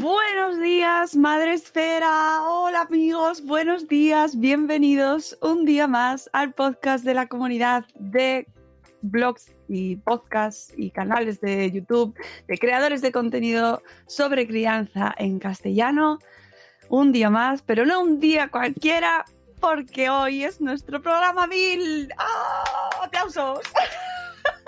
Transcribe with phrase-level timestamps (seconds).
[0.00, 2.44] Buenos días, Madre Esfera.
[2.44, 8.46] Hola amigos, buenos días, bienvenidos un día más al podcast de la comunidad de
[9.02, 12.14] blogs y podcasts y canales de YouTube
[12.46, 16.20] de creadores de contenido sobre crianza en castellano.
[16.88, 19.24] Un día más, pero no un día cualquiera,
[19.60, 22.08] porque hoy es nuestro programa mil.
[22.16, 22.90] ¡Ah!
[23.02, 23.62] ¡Aplausos!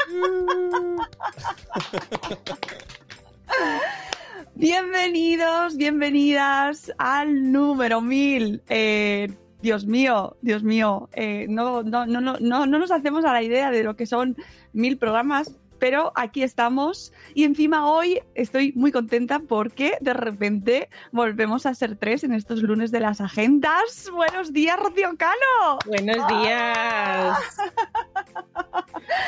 [4.55, 8.63] Bienvenidos, bienvenidas al número 1000.
[8.69, 9.29] Eh,
[9.63, 13.71] Dios mío, Dios mío, eh, no, no, no, no, no nos hacemos a la idea
[13.71, 14.37] de lo que son
[14.73, 21.67] mil programas, pero aquí estamos y encima hoy estoy muy contenta porque de repente volvemos
[21.67, 24.09] a ser tres en estos lunes de las agendas.
[24.15, 25.79] Buenos días, Rocío Cano.
[25.87, 27.37] Buenos días.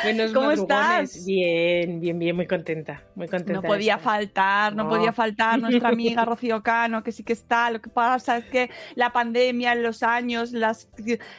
[0.05, 0.61] Buenos ¿Cómo madrugones.
[1.17, 1.27] estás?
[1.27, 3.55] Bien, bien, bien, muy contenta, muy contenta.
[3.55, 4.05] No podía estar.
[4.13, 4.89] faltar, no, No.
[4.91, 7.71] podía faltar nuestra amiga Rocío Cano, que sí que está.
[7.71, 10.89] Lo que pasa es que la pandemia, los años, las,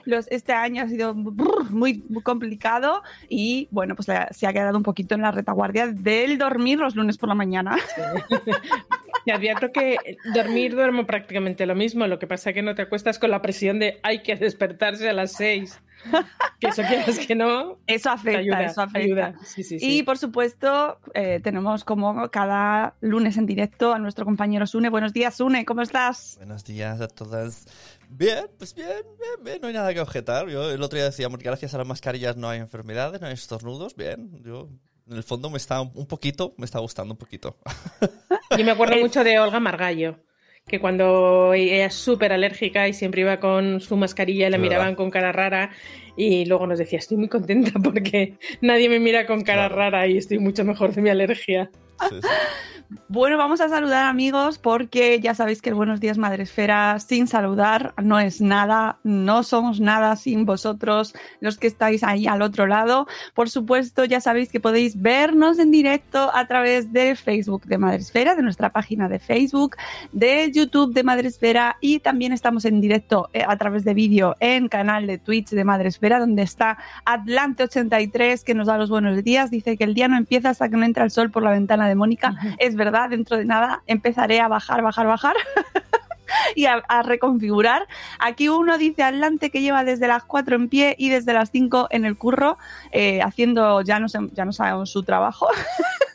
[0.06, 4.78] los, este año ha sido muy, muy complicado y bueno, pues la- se ha quedado
[4.78, 7.78] un poquito en la retaguardia del dormir los lunes por la mañana.
[9.26, 9.98] Te advierto que
[10.34, 13.42] dormir duermo prácticamente lo mismo, lo que pasa es que no te acuestas con la
[13.42, 15.80] presión de hay que despertarse a las seis.
[16.60, 19.00] Que eso quieras que no, Eso afecta, ayuda, eso afecta.
[19.00, 19.34] ayuda.
[19.46, 20.00] Sí, sí, sí.
[20.00, 24.90] Y por supuesto, eh, tenemos como cada lunes en directo a nuestro compañero Sune.
[24.90, 26.36] Buenos días, Sune, ¿cómo estás?
[26.38, 27.68] Buenos días a todas.
[28.10, 28.88] Bien, pues bien,
[29.20, 30.48] bien, bien, no hay nada que objetar.
[30.50, 33.34] Yo el otro día decíamos que gracias a las mascarillas no hay enfermedades, no hay
[33.34, 33.96] estornudos.
[33.96, 34.70] Bien, yo
[35.10, 37.58] en el fondo me está un poquito, me está gustando un poquito.
[38.58, 40.20] Yo me acuerdo mucho de Olga Margallo,
[40.68, 44.88] que cuando ella es súper alérgica y siempre iba con su mascarilla y la miraban
[44.88, 44.98] verdad.
[44.98, 45.72] con cara rara
[46.16, 49.76] y luego nos decía, estoy muy contenta porque nadie me mira con cara Claro.
[49.76, 51.70] rara y estoy mucho mejor de mi alergia.
[53.08, 57.94] Bueno, vamos a saludar amigos porque ya sabéis que el Buenos Días Madresfera sin saludar
[58.02, 63.08] no es nada, no somos nada sin vosotros, los que estáis ahí al otro lado.
[63.34, 68.36] Por supuesto, ya sabéis que podéis vernos en directo a través de Facebook de Madresfera,
[68.36, 69.76] de nuestra página de Facebook,
[70.12, 74.68] de YouTube de Madresfera y también estamos en directo eh, a través de vídeo en
[74.68, 79.52] canal de Twitch de Madresfera, donde está Atlante83 que nos da los buenos días.
[79.52, 81.83] Dice que el día no empieza hasta que no entra el sol por la ventana
[81.88, 82.36] de Mónica.
[82.58, 85.36] Es verdad, dentro de nada empezaré a bajar, bajar, bajar.
[86.56, 87.88] Y a, a reconfigurar.
[88.18, 91.90] Aquí uno dice Atlante que lleva desde las 4 en pie y desde las 5
[91.92, 92.58] en el curro,
[92.92, 95.48] eh, haciendo, ya no, sé, ya no sabemos su trabajo,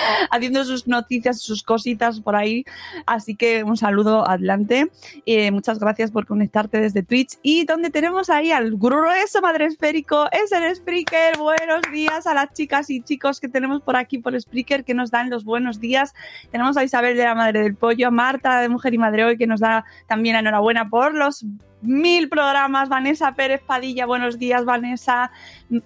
[0.30, 2.64] haciendo sus noticias, sus cositas por ahí.
[3.06, 4.90] Así que un saludo Atlante.
[5.26, 7.38] Eh, muchas gracias por conectarte desde Twitch.
[7.42, 11.38] Y donde tenemos ahí al grueso madre esférico es el Spreaker.
[11.38, 15.10] Buenos días a las chicas y chicos que tenemos por aquí por Spreaker que nos
[15.10, 16.14] dan los buenos días.
[16.50, 19.36] Tenemos a Isabel de la Madre del Pollo, a Marta de Mujer y Madre Hoy
[19.36, 21.44] que nos da también enhorabuena por los
[21.82, 22.88] mil programas.
[22.88, 25.30] Vanessa Pérez Padilla, buenos días, Vanessa.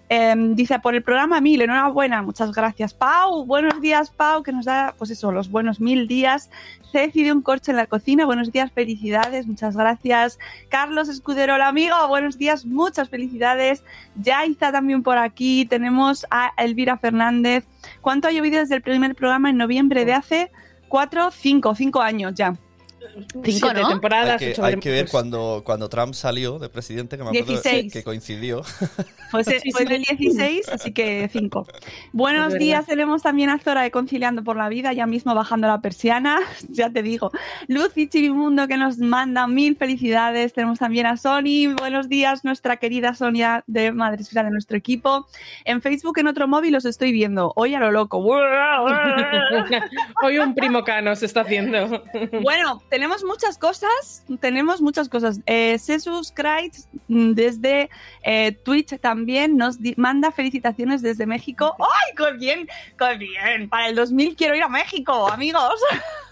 [0.08, 2.94] Eh, dice por el programa mil, enhorabuena, muchas gracias.
[2.94, 6.50] Pau, buenos días, Pau, que nos da, pues eso, los buenos mil días.
[6.92, 10.38] Ceci de un corcho en la cocina, buenos días, felicidades, muchas gracias.
[10.68, 13.82] Carlos Escudero, hola amigo, buenos días, muchas felicidades.
[14.14, 15.66] Yaiza también por aquí.
[15.66, 17.66] Tenemos a Elvira Fernández.
[18.00, 20.52] ¿Cuánto ha llovido desde el primer programa en noviembre de hace
[20.88, 22.54] cuatro, cinco, cinco años ya?
[23.44, 23.88] Cinco, siete ¿no?
[23.88, 24.40] temporadas.
[24.40, 27.46] Hay que, ocho hay que ver cuando, cuando Trump salió de presidente, que me acuerdo
[27.46, 27.92] 16.
[27.92, 28.62] que coincidió.
[29.30, 29.94] Pues Sí, fue en sí.
[29.94, 31.66] el 16, así que 5.
[32.12, 35.80] Buenos días, tenemos también a Zora de Conciliando por la Vida, ya mismo bajando la
[35.80, 37.30] persiana, ya te digo.
[37.68, 40.52] Lucy Chivimundo que nos manda mil felicidades.
[40.52, 45.26] Tenemos también a Sony, buenos días, nuestra querida Sonia de Madresfera de nuestro equipo.
[45.64, 48.18] En Facebook, en otro móvil, os estoy viendo, hoy a lo loco.
[50.22, 52.02] Hoy un primo cano se está haciendo.
[52.42, 55.40] Bueno, tenemos muchas cosas, tenemos muchas cosas.
[55.46, 57.90] Eh, Sesus Kreitz desde
[58.22, 61.74] eh, Twitch también nos manda felicitaciones desde México.
[61.80, 62.68] ¡Ay, qué bien!
[62.96, 63.68] ¡Qué bien!
[63.68, 65.74] Para el 2000 quiero ir a México, amigos.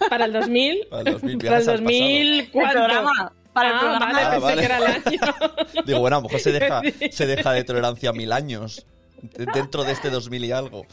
[0.09, 0.87] Para el 2000.
[0.89, 2.71] Para el 2000 Para el viajes al 2000, El ¿cuánto?
[2.75, 3.33] programa.
[3.51, 4.05] Para el ah, programa.
[4.05, 4.59] vale, Ah, pensé vale.
[4.61, 5.83] que era el año.
[5.85, 6.81] Digo, bueno, a lo mejor se deja,
[7.11, 8.85] se deja de tolerancia mil años
[9.21, 10.85] de- dentro de este 2000 y algo.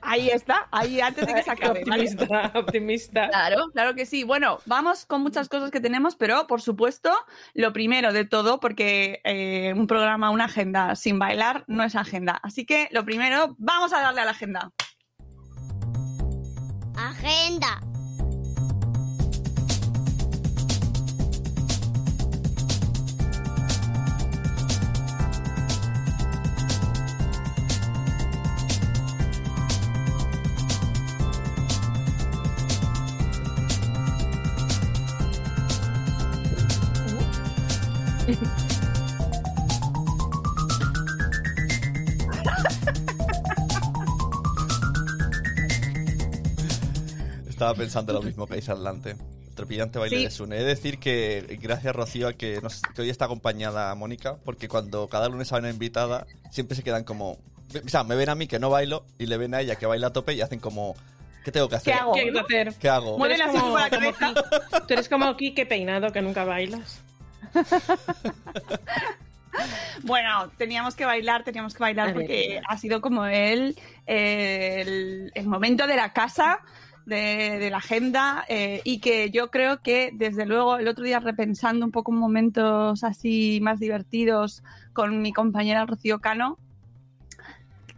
[0.00, 1.84] Ahí está, ahí antes de que se acabe.
[1.86, 2.04] ¿vale?
[2.04, 3.28] optimista, optimista.
[3.28, 4.24] Claro, claro que sí.
[4.24, 7.12] Bueno, vamos con muchas cosas que tenemos, pero por supuesto,
[7.54, 12.38] lo primero de todo, porque eh, un programa, una agenda sin bailar no es agenda.
[12.42, 14.72] Así que lo primero, vamos a darle a la agenda.
[16.96, 17.80] Agenda.
[47.66, 49.16] Estaba pensando lo mismo que dice adelante.
[49.54, 50.24] Trepidante baile Sí.
[50.24, 50.56] de Sune.
[50.56, 54.68] He de decir que gracias, Rocío, a que, nos- que hoy está acompañada Mónica, porque
[54.68, 57.32] cuando cada lunes hay una invitada, siempre se quedan como.
[57.32, 59.86] O sea, me ven a mí que no bailo y le ven a ella que
[59.86, 60.94] baila a tope y hacen como.
[61.44, 61.94] ¿Qué tengo que hacer?
[61.94, 62.12] ¿Qué hago?
[62.12, 62.74] ¿Qué que hacer?
[62.74, 63.12] ¿Qué hago?
[63.12, 64.34] Tú Mueve eres así como- con la como cabeza.
[64.34, 67.00] Ki- Tú eres como Kike peinado que nunca bailas.
[70.02, 73.74] Bueno, teníamos que bailar, teníamos que bailar porque ha sido como el,
[74.04, 76.58] el, el momento de la casa,
[77.06, 81.20] de, de la agenda, eh, y que yo creo que desde luego el otro día
[81.20, 84.62] repensando un poco momentos así más divertidos
[84.92, 86.58] con mi compañera Rocío Cano,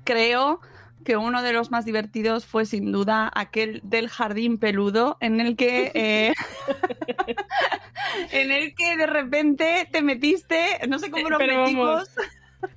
[0.05, 0.61] creo
[1.05, 5.57] que uno de los más divertidos fue sin duda aquel del jardín peludo en el
[5.57, 6.35] que eh,
[8.33, 11.67] en el que de repente te metiste, no sé cómo nos Pero vamos.
[11.67, 12.11] metimos.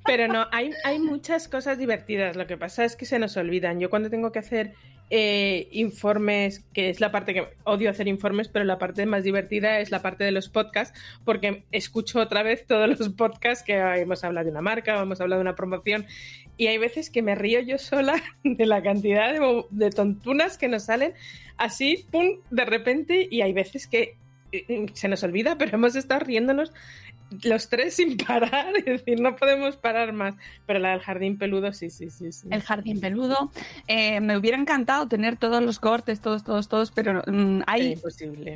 [0.06, 2.36] Pero no, hay, hay muchas cosas divertidas.
[2.36, 3.80] Lo que pasa es que se nos olvidan.
[3.80, 4.74] Yo cuando tengo que hacer
[5.14, 9.80] eh, informes, que es la parte que odio hacer informes, pero la parte más divertida
[9.80, 14.24] es la parte de los podcasts, porque escucho otra vez todos los podcasts que hemos
[14.24, 16.06] hablado de una marca, hemos hablado de una promoción,
[16.56, 20.70] y hay veces que me río yo sola de la cantidad de, de tontunas que
[20.70, 21.14] nos salen
[21.58, 24.16] así, pum, de repente, y hay veces que
[24.54, 26.72] eh, se nos olvida, pero hemos estado riéndonos
[27.44, 30.36] los tres sin parar, es decir, no podemos parar más.
[30.66, 32.32] Pero la del jardín peludo, sí, sí, sí.
[32.32, 32.48] sí.
[32.52, 33.52] El jardín peludo.
[33.88, 38.00] Eh, me hubiera encantado tener todos los cortes, todos, todos, todos, pero mm, hay,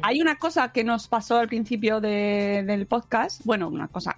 [0.01, 3.42] hay una cosa que nos pasó al principio de- del podcast.
[3.45, 4.18] Bueno, una cosa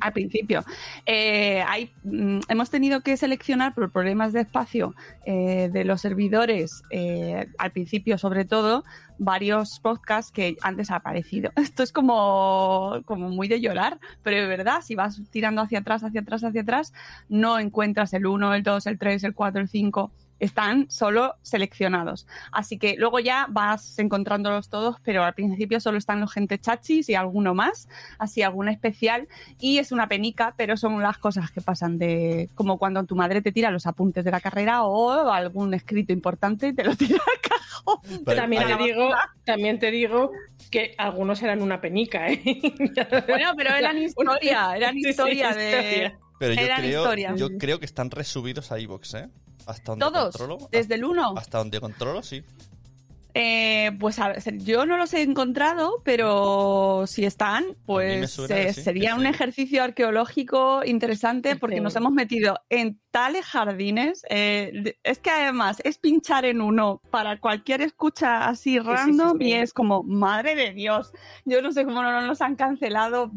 [0.00, 0.64] al principio.
[1.06, 4.94] Eh, hay, mm, hemos tenido que seleccionar por problemas de espacio
[5.26, 6.82] eh, de los servidores,
[7.58, 8.84] al principio sobre todo,
[9.18, 11.50] varios podcasts que han desaparecido.
[11.56, 16.04] Esto es como, como muy de llorar, pero de verdad, si vas tirando hacia atrás,
[16.04, 16.92] hacia atrás, hacia atrás,
[17.28, 20.10] no encuentras el 1, el 2, el 3, el 4, el 5.
[20.44, 22.26] Están solo seleccionados.
[22.52, 27.08] Así que luego ya vas encontrándolos todos, pero al principio solo están los gente chachis
[27.08, 29.26] y alguno más, así alguna especial.
[29.58, 33.40] Y es una penica, pero son las cosas que pasan de como cuando tu madre
[33.40, 37.18] te tira los apuntes de la carrera o algún escrito importante y te lo tira
[37.18, 38.24] al cajón.
[38.24, 39.10] Vale, también, te digo,
[39.44, 40.30] también te digo
[40.70, 42.42] que algunos eran una penica, ¿eh?
[43.28, 45.70] Bueno, pero eran historia, eran Sí, sí, historia de...
[45.70, 46.18] historia.
[46.38, 49.28] Pero yo Eran creo, yo creo que están resubidos a iVoox, ¿eh?
[49.66, 50.68] Hasta donde Todos, controlo.
[50.70, 51.34] desde el 1.
[51.36, 52.42] Hasta donde controlo, sí.
[53.36, 58.72] Eh, pues a ver, yo no los he encontrado, pero si están, pues suena eh,
[58.72, 59.26] sí, sería un sí.
[59.26, 61.82] ejercicio arqueológico interesante porque Sí.
[61.82, 64.22] nos hemos metido en tales jardines.
[64.30, 69.46] eh, es que además es pinchar en uno para cualquier escucha así sí, random sí.
[69.46, 71.10] y es como, madre de Dios,
[71.44, 73.32] yo no sé cómo no nos han cancelado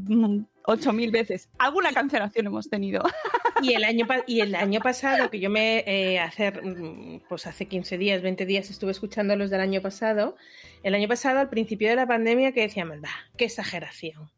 [0.67, 1.49] mm, ocho mil veces.
[1.57, 3.03] Alguna cancelación hemos tenido.
[3.59, 7.65] Y el año, y el año pasado, que yo me eh, hacer, mm, pues hace
[7.65, 10.35] 15 días, 20 días estuve escuchando los del año pasado,
[10.83, 14.29] el año pasado, al principio de la pandemia, que decíamos, va, qué exageración.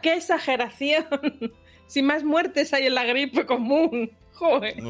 [0.00, 1.06] ¡Qué exageración!
[1.88, 4.12] si más muertes hay en la gripe común.
[4.38, 4.76] Joder.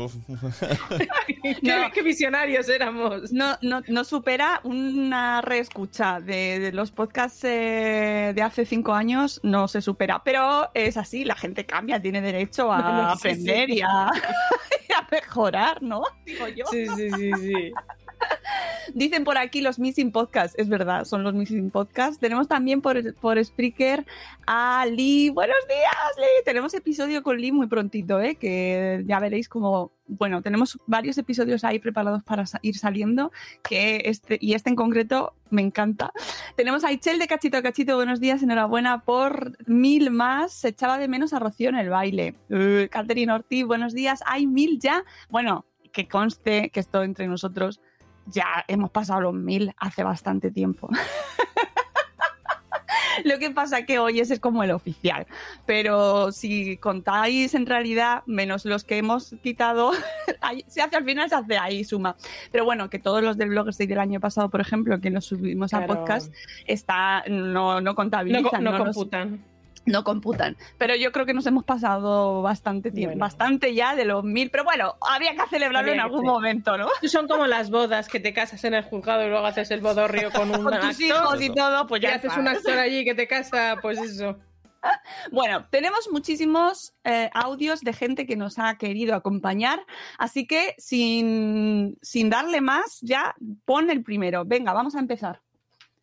[1.95, 3.33] ¿Qué, visionarios éramos.
[3.33, 9.67] No, no, no supera una reescucha de, los podcasts eh, de hace cinco años, no
[9.67, 10.23] se supera.
[10.23, 14.11] Pero es así, la gente cambia, tiene derecho a aprender Y, a,
[14.89, 16.03] y, a, mejorar, ¿no?
[16.27, 16.67] Digo yo.
[16.67, 17.73] Sí, sí, sí, sí.
[18.95, 22.19] Dicen por aquí los Missing Podcasts, es verdad, son los Missing Podcasts.
[22.19, 24.07] Tenemos también por, por Spreaker
[24.47, 25.31] a Lee.
[25.31, 26.45] Buenos días, Lee.
[26.45, 28.37] Tenemos episodio con Lee muy prontito, ¿eh?
[28.37, 33.31] que ya veréis como, bueno, tenemos varios episodios ahí preparados para ir saliendo,
[33.63, 36.13] que este, y este en concreto me encanta.
[36.57, 40.53] Tenemos a Ichel de Cachito a Cachito, buenos días, enhorabuena por mil más.
[40.53, 42.35] Se echaba de menos a Rocío en el baile.
[42.51, 44.23] Uh, Catherine Ortiz, buenos días.
[44.27, 45.05] Hay mil ya.
[45.29, 47.81] Bueno, que conste que esto entre nosotros
[48.31, 50.89] ya hemos pasado los mil hace bastante tiempo.
[53.25, 55.27] Lo que pasa que hoy ese es como el oficial.
[55.67, 59.93] Pero si contáis en realidad, menos los que hemos quitado,
[60.69, 62.17] se hace al final, se hace ahí suma.
[62.53, 65.75] Pero bueno, que todos los del blog del año pasado, por ejemplo, que nos subimos
[65.75, 66.33] a podcast,
[66.67, 68.63] está, no, no contabilizan.
[68.63, 69.45] No, computan
[69.89, 70.57] no computan.
[70.79, 74.51] Pero yo creo que nos hemos pasado bastante tiempo, bastante ya de los mil.
[74.51, 76.89] Pero bueno, había que celebrarlo en algún momento, ¿no?
[77.03, 80.31] Son como las bodas que te casas en el juzgado y luego haces el bodorrio
[80.31, 82.11] con un con tus hijos y todo, pues ya.
[82.11, 84.37] Y haces un actor allí que te casa, pues eso.
[85.33, 89.81] Bueno, tenemos muchísimos eh, audios de gente que nos ha querido acompañar,
[90.19, 94.45] así que sin, sin darle más, ya pon el primero.
[94.45, 95.43] Venga, vamos a empezar.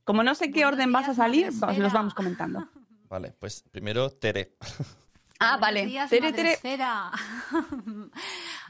[0.04, 2.68] Como no sé qué orden vas a salir, los vamos comentando.
[3.10, 4.56] Vale, pues primero Tere.
[5.40, 5.88] Ah, vale.
[6.10, 6.58] Tere, Tere.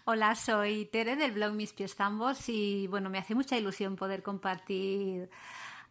[0.05, 4.23] Hola, soy Tere del blog Mis Pies Tambos y bueno, me hace mucha ilusión poder
[4.23, 5.29] compartir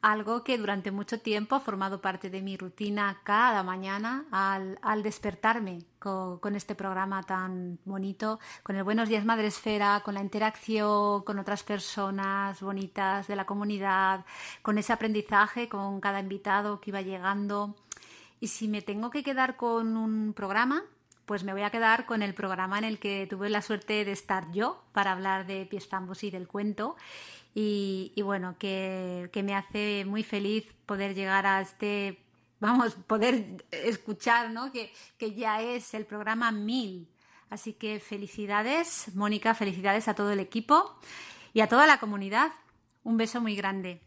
[0.04, 5.02] algo que durante mucho tiempo ha formado parte de mi rutina cada mañana al, al
[5.02, 10.20] despertarme con, con, este programa tan bonito, con el Buenos Días Madre Esfera, con la
[10.20, 14.26] interacción con otras personas bonitas de la comunidad,
[14.60, 17.74] con ese aprendizaje con cada invitado que iba llegando
[18.44, 20.84] y si me tengo que quedar con un programa,
[21.24, 24.12] pues me voy a quedar con el programa en el que tuve la suerte de
[24.12, 25.88] estar yo para hablar de pies
[26.20, 26.94] y del cuento.
[27.54, 32.22] Y, bueno, que, me hace muy feliz poder llegar a este,
[32.60, 34.70] vamos, poder escuchar, ¿no?
[34.70, 37.08] Que, que ya es el programa 1000.
[37.48, 40.98] Así que felicidades, Mónica, felicidades a todo el equipo
[41.54, 42.52] y a toda la comunidad.
[43.04, 44.02] Un beso muy grande.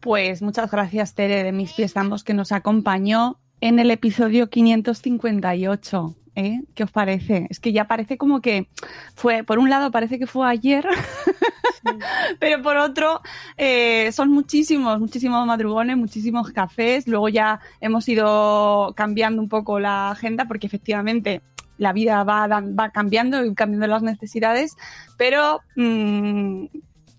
[0.00, 6.16] Pues muchas gracias, Tere, de Mis Pies Ambos, que nos acompañó en el episodio 558.
[6.36, 6.62] ¿eh?
[6.74, 7.46] ¿Qué os parece?
[7.50, 8.66] Es que ya parece como que
[9.14, 10.86] fue, por un lado parece que fue ayer,
[12.40, 13.20] pero por otro
[13.58, 17.06] eh, son muchísimos, muchísimos madrugones, muchísimos cafés.
[17.06, 21.42] Luego ya hemos ido cambiando un poco la agenda porque efectivamente
[21.76, 24.76] la vida va, va cambiando y cambiando las necesidades,
[25.18, 26.66] pero mm,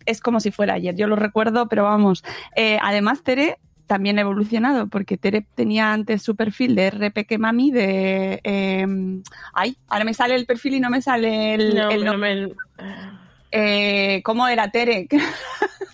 [0.05, 0.96] es como si fuera ayer.
[0.96, 2.24] Yo lo recuerdo, pero vamos.
[2.55, 7.72] Eh, además, Tere también ha evolucionado, porque Tere tenía antes su perfil de RP Mami
[7.72, 8.39] de...
[8.43, 9.22] Em,
[9.53, 11.77] ay, ahora me sale el perfil y no me sale el...
[11.77, 12.55] el,
[13.51, 15.10] eh, ¿Cómo era Tere?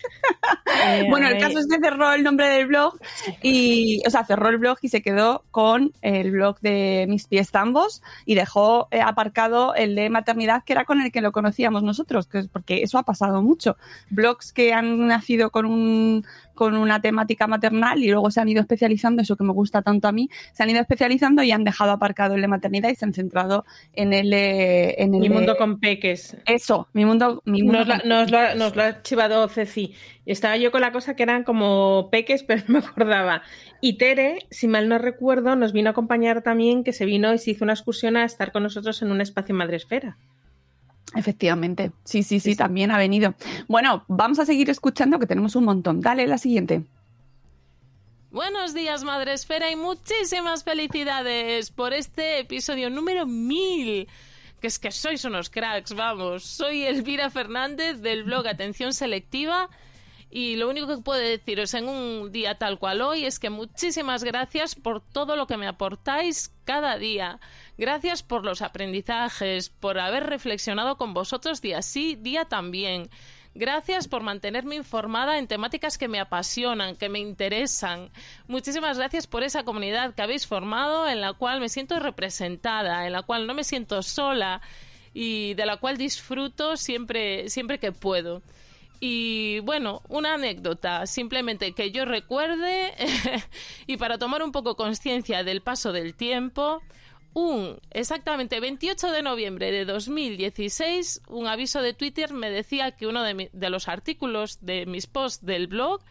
[0.86, 3.00] Eh, bueno, el caso es que cerró el nombre del blog
[3.42, 7.52] y, o sea, cerró el blog y se quedó con el blog de Mis Pies
[7.52, 11.84] Tambos y dejó eh, aparcado el de maternidad que era con el que lo conocíamos
[11.84, 13.76] nosotros, que es porque eso ha pasado mucho.
[14.10, 16.26] Blogs que han nacido con un
[16.58, 20.10] con una temática maternal y luego se han ido especializando, eso que me gusta tanto
[20.10, 23.06] a mí, se han ido especializando y han dejado aparcado el de maternidad y se
[23.06, 24.34] han centrado en el...
[24.34, 26.36] En el mi mundo con peques.
[26.46, 27.42] Eso, mi mundo...
[27.46, 28.38] Mi mundo nos, lo,
[28.82, 29.94] ha archivado Ceci.
[30.26, 33.44] Estaba yo con la cosa que eran como peques, pero no me acordaba.
[33.80, 37.38] Y Tere, si mal no recuerdo, nos vino a acompañar también, que se vino y
[37.38, 40.18] se hizo una excursión a estar con nosotros en un espacio Madresfera.
[41.18, 43.34] Efectivamente, sí, sí, sí, también ha venido.
[43.68, 46.00] Bueno, vamos a seguir escuchando que tenemos un montón.
[46.00, 46.84] Dale la siguiente.
[48.30, 54.08] Buenos días, Madre Esfera, y muchísimas felicidades por este episodio número 1000.
[54.62, 56.44] Que es que sois unos cracks, vamos.
[56.44, 59.70] Soy Elvira Fernández del blog Atención Selectiva
[60.30, 64.24] y lo único que puedo deciros en un día tal cual hoy es que muchísimas
[64.24, 67.40] gracias por todo lo que me aportáis cada día.
[67.78, 73.10] Gracias por los aprendizajes, por haber reflexionado con vosotros día sí, día también.
[73.54, 78.12] Gracias por mantenerme informada en temáticas que me apasionan, que me interesan.
[78.48, 83.14] Muchísimas gracias por esa comunidad que habéis formado en la cual me siento representada, en
[83.14, 84.62] la cual no me siento sola
[85.14, 88.44] y de la cual disfruto siempre, siempre que puedo.
[89.00, 92.94] Y bueno, una anécdota, simplemente que yo recuerde
[93.88, 96.82] y para tomar un poco conciencia del paso del tiempo,
[97.34, 103.24] un exactamente 28 de noviembre de 2016, un aviso de Twitter me decía que uno
[103.24, 106.02] de, mi- de los artículos de mis posts del blog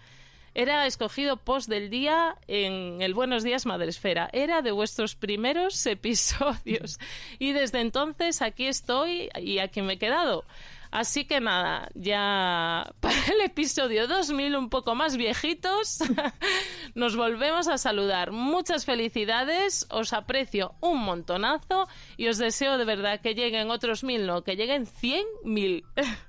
[0.54, 4.30] era escogido post del día en el Buenos Días Madresfera.
[4.32, 6.98] Era de vuestros primeros episodios.
[7.38, 10.44] Y desde entonces aquí estoy y aquí me he quedado.
[10.96, 15.98] Así que nada, ya para el episodio 2000, un poco más viejitos,
[16.94, 18.32] nos volvemos a saludar.
[18.32, 21.86] Muchas felicidades, os aprecio un montonazo
[22.16, 25.84] y os deseo de verdad que lleguen otros mil, no, que lleguen cien mil.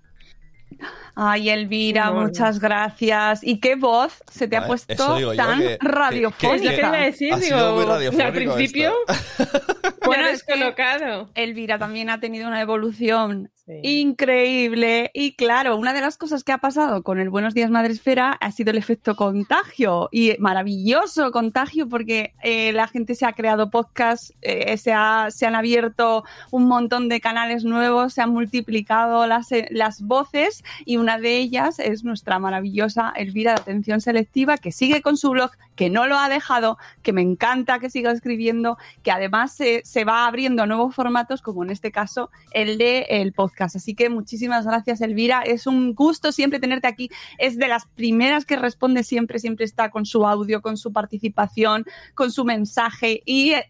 [1.15, 2.27] Ay, Elvira, Bueno.
[2.27, 3.43] muchas gracias.
[3.43, 4.95] ¿Y qué voz se te ha puesto
[5.35, 6.73] tan que- que- que radiofónica?
[6.77, 8.93] iba a decir, Ha sido digo, muy radiofónico al principio,
[10.05, 11.29] Bueno, es que- descolocado.
[11.35, 13.81] Elvira también ha tenido una evolución Sí.
[13.83, 15.11] increíble.
[15.13, 18.51] Y claro, una de las cosas que ha pasado con el Buenos Días Madresfera ha
[18.51, 20.07] sido el efecto contagio.
[20.11, 25.45] Y maravilloso contagio porque eh, la gente se ha creado podcasts, eh, se, ha- se
[25.47, 30.97] han abierto un montón de canales nuevos, se han multiplicado las, eh, las voces y
[30.97, 35.51] una de ellas es nuestra maravillosa Elvira de Atención Selectiva que sigue con su blog,
[35.77, 40.03] que no lo ha dejado, que me encanta que siga escribiendo, que además se, se
[40.03, 43.77] va abriendo a nuevos formatos, como en este caso el de el podcast.
[43.77, 45.41] Así que muchísimas gracias, Elvira.
[45.43, 47.09] Es un gusto siempre tenerte aquí.
[47.37, 51.85] Es de las primeras que responde siempre, siempre está con su audio, con su participación,
[52.15, 53.21] con su mensaje.
[53.23, 53.69] Y eh,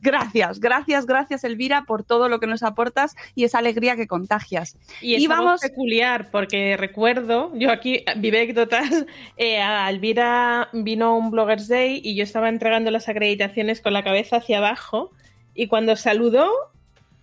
[0.00, 4.76] gracias, gracias, gracias, Elvira, por todo lo que nos aportas y esa alegría que contagias.
[5.00, 9.06] Y, Y vamos- peculiar, porque recuerdo, yo aquí, vive anécdotas,
[9.36, 14.02] eh, a Elvira vino un Bloggers Day y yo estaba entregando las acreditaciones con la
[14.02, 15.10] cabeza hacia abajo
[15.54, 16.50] y cuando saludó,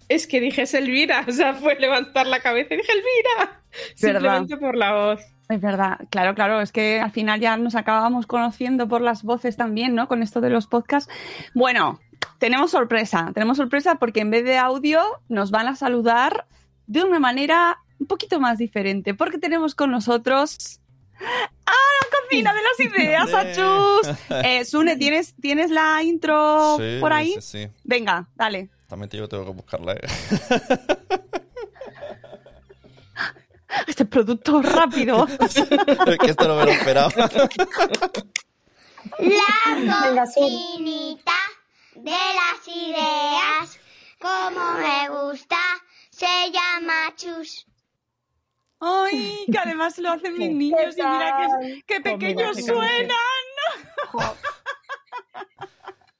[0.10, 3.62] es que dije, es Elvira, o sea, fue levantar la cabeza y dije, Elvira,
[3.96, 5.22] simplemente por la voz.
[5.50, 9.58] Es verdad, claro, claro, es que al final ya nos acabamos conociendo por las voces
[9.58, 10.08] también, ¿no?
[10.08, 11.12] Con esto de los podcasts.
[11.54, 12.00] Bueno,
[12.40, 16.46] tenemos sorpresa, tenemos sorpresa porque en vez de audio nos van a saludar
[16.88, 20.81] de una manera un poquito más diferente, porque tenemos con nosotros
[21.66, 24.18] a la cocina de las ideas, Achus.
[24.44, 27.34] Eh, Sune, ¿tienes, ¿tienes la intro Sí, por ahí?
[27.36, 27.68] Sí, sí.
[27.84, 28.70] Venga, dale.
[28.88, 29.94] También te- yo tengo que buscarla.
[29.94, 30.02] ¿eh?
[33.88, 35.26] Este producto rápido.
[36.20, 37.10] que esto no me lo esperaba.
[39.20, 41.32] La cocinita
[41.96, 43.80] de las ideas,
[44.20, 45.58] como me gusta,
[46.10, 47.66] se llama Chus.
[48.82, 52.78] Ay, que además lo hacen mis niños y mira qué, qué pequeños qué canción.
[52.78, 53.18] suenan.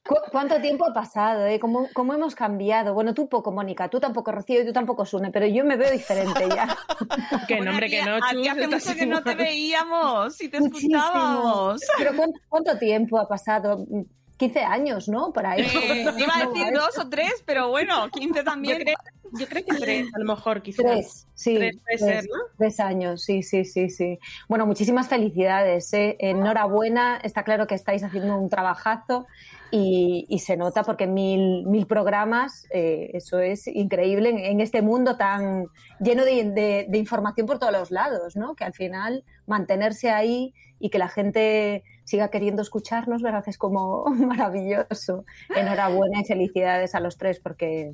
[0.08, 1.46] ¿Cu- ¿Cuánto tiempo ha pasado?
[1.46, 1.60] Eh?
[1.60, 2.94] ¿Cómo, cómo hemos cambiado?
[2.94, 5.92] Bueno, tú poco, Mónica, tú tampoco, Rocío, y tú tampoco, Sune, pero yo me veo
[5.92, 6.68] diferente ya.
[7.48, 10.60] Que Bueno, no, hombre, que no, Chus, hace mucho que no te veíamos y te
[10.60, 10.98] Muchísimo.
[10.98, 11.82] escuchábamos.
[11.98, 13.86] Pero ¿cuánto, cuánto tiempo ha pasado?
[14.42, 15.32] 15 años, ¿no?
[15.32, 15.62] Por ahí.
[15.62, 18.80] Eh, iba a decir dos o tres, pero bueno, 15 Yo también.
[18.82, 18.96] creo,
[19.40, 20.84] yo creo que tres, a lo mejor, quizás.
[20.86, 21.56] Tres, sí.
[21.56, 22.40] Tres puede ser, ¿no?
[22.58, 24.20] tres años, sí, sí, sí, sí.
[24.50, 25.94] Bueno, muchísimas felicidades.
[25.94, 26.18] ¿eh?
[26.20, 29.28] Enhorabuena, está claro que estáis haciendo un trabajazo
[29.70, 34.82] y, y se nota porque mil, mil programas, eh, eso es increíble en, en este
[34.82, 35.66] mundo tan
[36.00, 38.56] lleno de, de- de información por todos los lados, ¿no?
[38.56, 43.44] Que al final mantenerse ahí y que la gente siga queriendo escucharnos, ¿verdad?
[43.48, 45.26] Es como maravilloso.
[45.56, 47.92] Enhorabuena y felicidades a los tres porque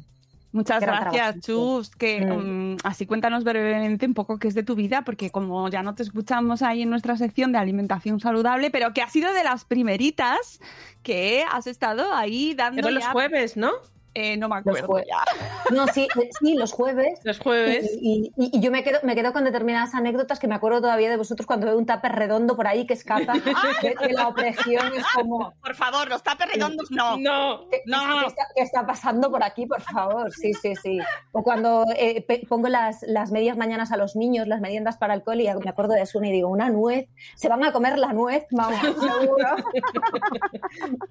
[0.54, 1.40] Muchas gracias, trabajo.
[1.42, 1.90] Chus.
[1.96, 2.74] Que Mm.
[2.74, 5.94] mm, así cuéntanos brevemente un poco qué es de tu vida, porque como ya no
[5.94, 9.66] te escuchamos ahí en nuestra sección de alimentación saludable, pero que ha sido de las
[9.66, 10.60] primeritas
[11.04, 12.82] que has estado ahí dando.
[12.82, 13.72] Pero los jueves, ¿no?
[14.20, 15.24] Eh, no me acuerdo ya.
[15.70, 17.20] No, sí, eh, sí, los jueves.
[17.24, 17.92] Los jueves.
[18.02, 21.10] Y, y- y yo me quedo, me quedo con determinadas anécdotas que me acuerdo todavía
[21.10, 23.34] de vosotros cuando veo un tupper redondo por ahí que escapa,
[23.82, 25.54] que, que la opresión es como...
[25.62, 27.18] Por favor, los tapes redondos no.
[27.18, 27.68] No.
[27.70, 28.22] ¿Qué, No.
[28.22, 30.32] qué está, qué está pasando por aquí, por favor?
[30.32, 31.00] Sí, sí, sí.
[31.34, 35.14] O cuando eh, pe- pongo las, las medias mañanas a los niños, las meriendas para
[35.14, 38.14] alcohol, y me acuerdo de Sune y digo, una nuez, se van a comer la
[38.14, 39.48] nuez, vamos, seguro.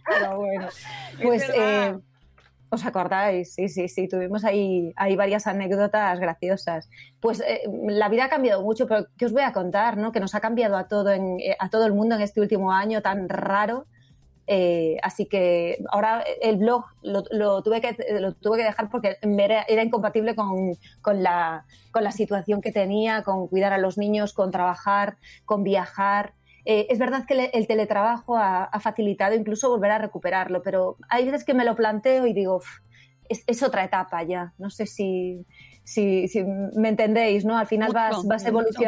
[0.08, 0.68] Pero bueno,
[1.22, 1.44] pues...
[2.66, 3.54] eh, ¿Os acordáis?
[3.54, 6.88] Sí, sí, sí, tuvimos ahí, ahí varias anécdotas graciosas.
[7.20, 9.96] Pues eh, la vida ha cambiado mucho, pero ¿qué os voy a contar?
[9.96, 10.12] ¿no?
[10.12, 12.72] Que nos ha cambiado a todo, en- eh, a todo el mundo en este último
[12.72, 13.86] año tan raro.
[14.48, 19.16] Eh, así que ahora el blog lo, lo tuve, que, lo tuve que dejar porque
[19.20, 23.98] era, era incompatible con, con la, con la situación que tenía, con cuidar a los
[23.98, 26.32] niños, con trabajar, con viajar.
[26.66, 30.96] Eh, es verdad que le- el teletrabajo ha, ha facilitado incluso volver a recuperarlo, pero
[31.08, 32.66] hay veces que me lo planteo y digo, "Uf,
[33.28, 34.52] es, es otra etapa ya.
[34.58, 35.46] No sé si,
[35.84, 37.56] si, si me entendéis, ¿no?
[37.56, 38.78] Al final Mucho, vas, vas mucho.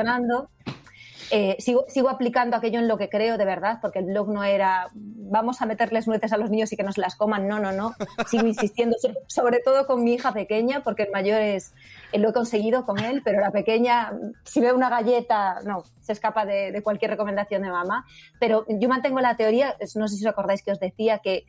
[1.30, 4.44] Eh, sigo, sigo aplicando aquello en lo que creo de verdad, porque el blog no
[4.44, 4.88] era
[5.30, 7.46] vamos a meterles nueces a los niños y que no se las coman.
[7.46, 7.94] No, no, no.
[8.28, 11.74] Sigo insistiendo, so- sobre todo con mi hija pequeña, porque el mayor es,
[12.12, 14.12] eh, lo he conseguido con él, pero la pequeña,
[14.44, 18.06] si ve una galleta, no, se escapa de, cualquier recomendación de mamá.
[18.40, 21.44] Pero yo mantengo la teoría, no sé si os acordáis que os decía que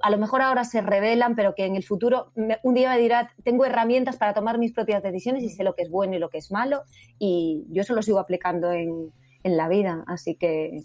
[0.00, 2.30] a lo mejor ahora se revelan, pero que en el futuro
[2.62, 5.82] un día me dirá, tengo herramientas para tomar mis propias decisiones y sé lo que
[5.82, 6.82] es bueno y lo que es malo,
[7.18, 9.12] y yo eso lo sigo aplicando en,
[9.44, 10.82] en la vida, así que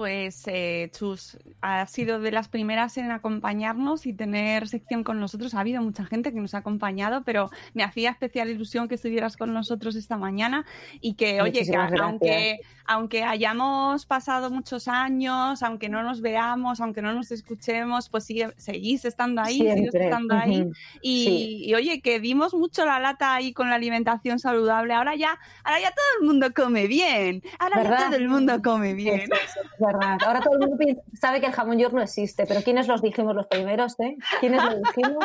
[0.00, 5.52] Pues eh, Chus, ha sido de las primeras en acompañarnos y tener sección con nosotros.
[5.52, 9.36] Ha habido mucha gente que nos ha acompañado, pero me hacía especial ilusión que estuvieras
[9.36, 10.64] con nosotros esta mañana
[11.02, 17.02] y que, oye, que aunque, aunque hayamos pasado muchos años, aunque no nos veamos, aunque
[17.02, 20.04] no nos escuchemos, pues sigue, seguís estando ahí, Siempre.
[20.06, 20.66] estando ahí.
[21.02, 21.62] Y, Sí.
[21.66, 24.94] y, oye, que dimos mucho la lata ahí con la alimentación saludable.
[24.94, 27.42] Ahora ya, ahora ya todo el mundo come bien.
[27.58, 29.20] Ahora ya todo el mundo come bien.
[29.20, 30.18] Eso, eso, es verdad.
[30.26, 30.76] Ahora todo el mundo
[31.14, 34.16] sabe que el jamón york no existe, pero ¿quiénes los dijimos los primeros, eh?
[34.40, 35.24] ¿Quiénes lo dijimos?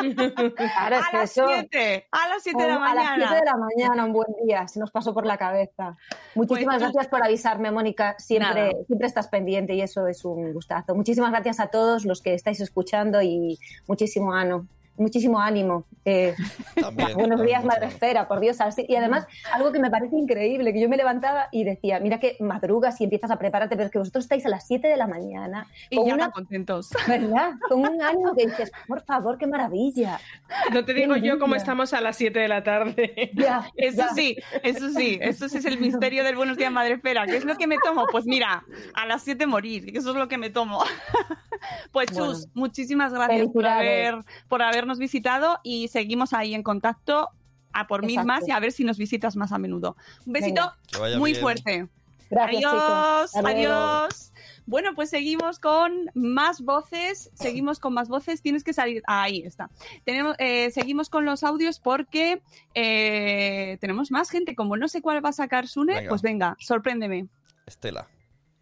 [0.56, 1.46] Claro, es a las eso...
[1.48, 3.28] 7, a las 7 de la A las mañana.
[3.28, 5.96] 7 de la mañana, un buen día, se nos pasó por la cabeza.
[6.34, 8.14] Muchísimas Pues gracias por avisarme, Mónica.
[8.18, 8.84] Siempre, Nada.
[8.86, 10.94] siempre estás pendiente y eso es un gustazo.
[10.94, 14.66] Muchísimas gracias a todos los que estáis escuchando y muchísimo ánimo.
[14.96, 15.84] Muchísimo ánimo.
[16.04, 16.34] Eh,
[16.80, 17.64] También, buenos días.
[17.64, 18.60] Madre Esfera, por Dios.
[18.60, 22.18] así- Y además, algo que me parece increíble, que yo me levantaba y decía, mira
[22.20, 24.96] que madrugas y empiezas a prepararte, pero es que vosotros estáis a las 7 de
[24.96, 26.90] la mañana, Y con ya una, contentos.
[27.06, 27.52] ¿verdad?
[27.68, 30.18] Con un ánimo que dices, por favor, qué maravilla.
[30.72, 33.30] No te digo yo cómo estamos a las 7 de la tarde.
[33.34, 34.08] Ya, Eso ya.
[34.14, 37.26] sí, eso sí, eso sí es el misterio del Buenos Días Madre Espera.
[37.26, 38.06] ¿Qué es lo que me tomo?
[38.10, 40.82] Pues mira, a las 7 morir, que eso es lo que me tomo.
[41.92, 42.32] Pues Bueno.
[42.32, 44.14] Chus, muchísimas gracias por, haber,
[44.48, 47.30] por habernos visitado y seguimos ahí en contacto
[47.72, 49.96] a por mil más y a ver si nos visitas más a menudo.
[50.24, 50.72] Un besito
[51.18, 51.42] muy bien.
[51.42, 51.88] fuerte.
[52.30, 54.32] Gracias, adiós.
[54.64, 59.42] Bueno, pues seguimos con más voces, seguimos con más voces, tienes que salir, ah, ahí
[59.42, 59.70] está.
[60.04, 62.42] Tenemos, eh, seguimos con los audios porque
[62.74, 66.08] eh, tenemos más gente, como no sé cuál va a sacar Sune, Venga.
[66.08, 67.28] pues venga, sorpréndeme.
[67.64, 68.08] Estela.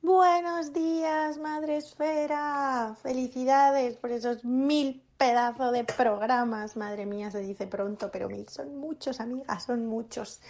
[0.04, 2.94] Buenos días, Madre Esfera.
[3.02, 6.76] Felicidades por esos mil pedazos de programas.
[6.76, 10.42] Madre mía, se dice pronto, pero mil son muchos, amigas, son muchos.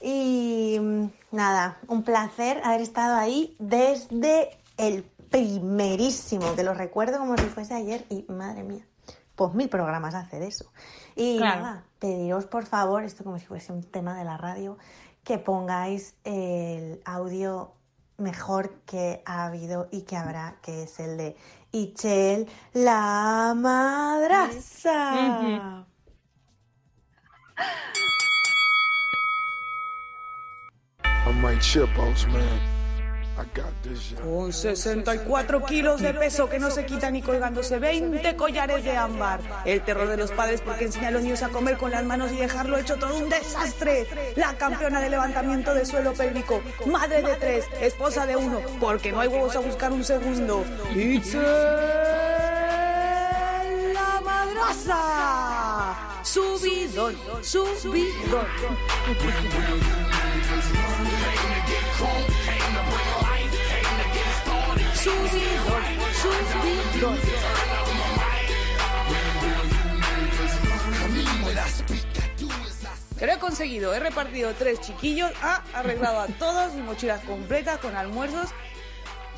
[0.00, 7.36] Y mm, nada, un placer haber estado ahí desde el primerísimo, que lo recuerdo como
[7.36, 8.06] si fuese ayer.
[8.10, 8.86] Y madre mía,
[9.34, 10.70] pues mil programas hace de eso.
[11.16, 11.62] Y Claro.
[11.62, 14.78] nada, pediros por favor, esto como si fuese un tema de la radio,
[15.24, 17.72] que pongáis el audio
[18.18, 21.36] mejor que ha habido y que habrá, que es el de
[21.72, 25.14] Ichel la madraza.
[32.26, 32.73] Man.
[34.22, 39.40] Con 64 kilos de peso que no se quitan y colgándose 20 collares de ámbar.
[39.64, 42.30] El terror de los padres porque enseña a los niños a comer con las manos
[42.32, 44.06] y dejarlo hecho todo un desastre.
[44.36, 46.62] La campeona de levantamiento de suelo pélvico.
[46.86, 50.64] Madre de tres, esposa de uno, porque no hay huevos a buscar un segundo.
[50.94, 51.42] Itzel
[53.92, 55.96] la madraza.
[56.22, 58.46] Subidón, subidón.
[65.04, 65.84] Subidón,
[66.22, 67.18] subidón.
[73.18, 77.76] Que lo he conseguido, he repartido tres chiquillos, ha arreglado a todos, mi mochila completa
[77.76, 78.48] con almuerzos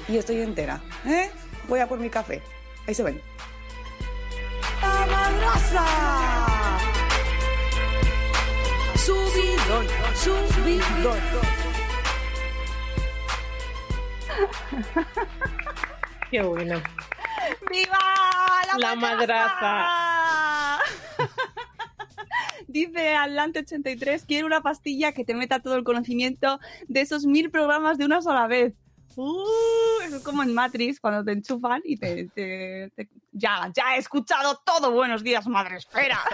[0.07, 0.81] y estoy entera.
[1.05, 1.33] ¿eh?
[1.67, 2.41] Voy a por mi café.
[2.87, 3.21] Ahí se ven.
[4.83, 6.79] ¡La!
[9.05, 11.66] Subidón, subidón.
[16.31, 16.81] Qué bueno.
[17.71, 17.99] ¡Viva
[18.73, 20.79] la, La madraza!
[22.69, 27.97] Dice Atlante83, quiero una pastilla que te meta todo el conocimiento de esos mil programas
[27.99, 28.75] de una sola vez.
[29.15, 33.95] Uh, eso es como en Matrix, cuando te enchufan y te, te- te- Ya, ya
[33.95, 34.91] he escuchado todo.
[34.91, 36.21] Buenos días, madre esfera.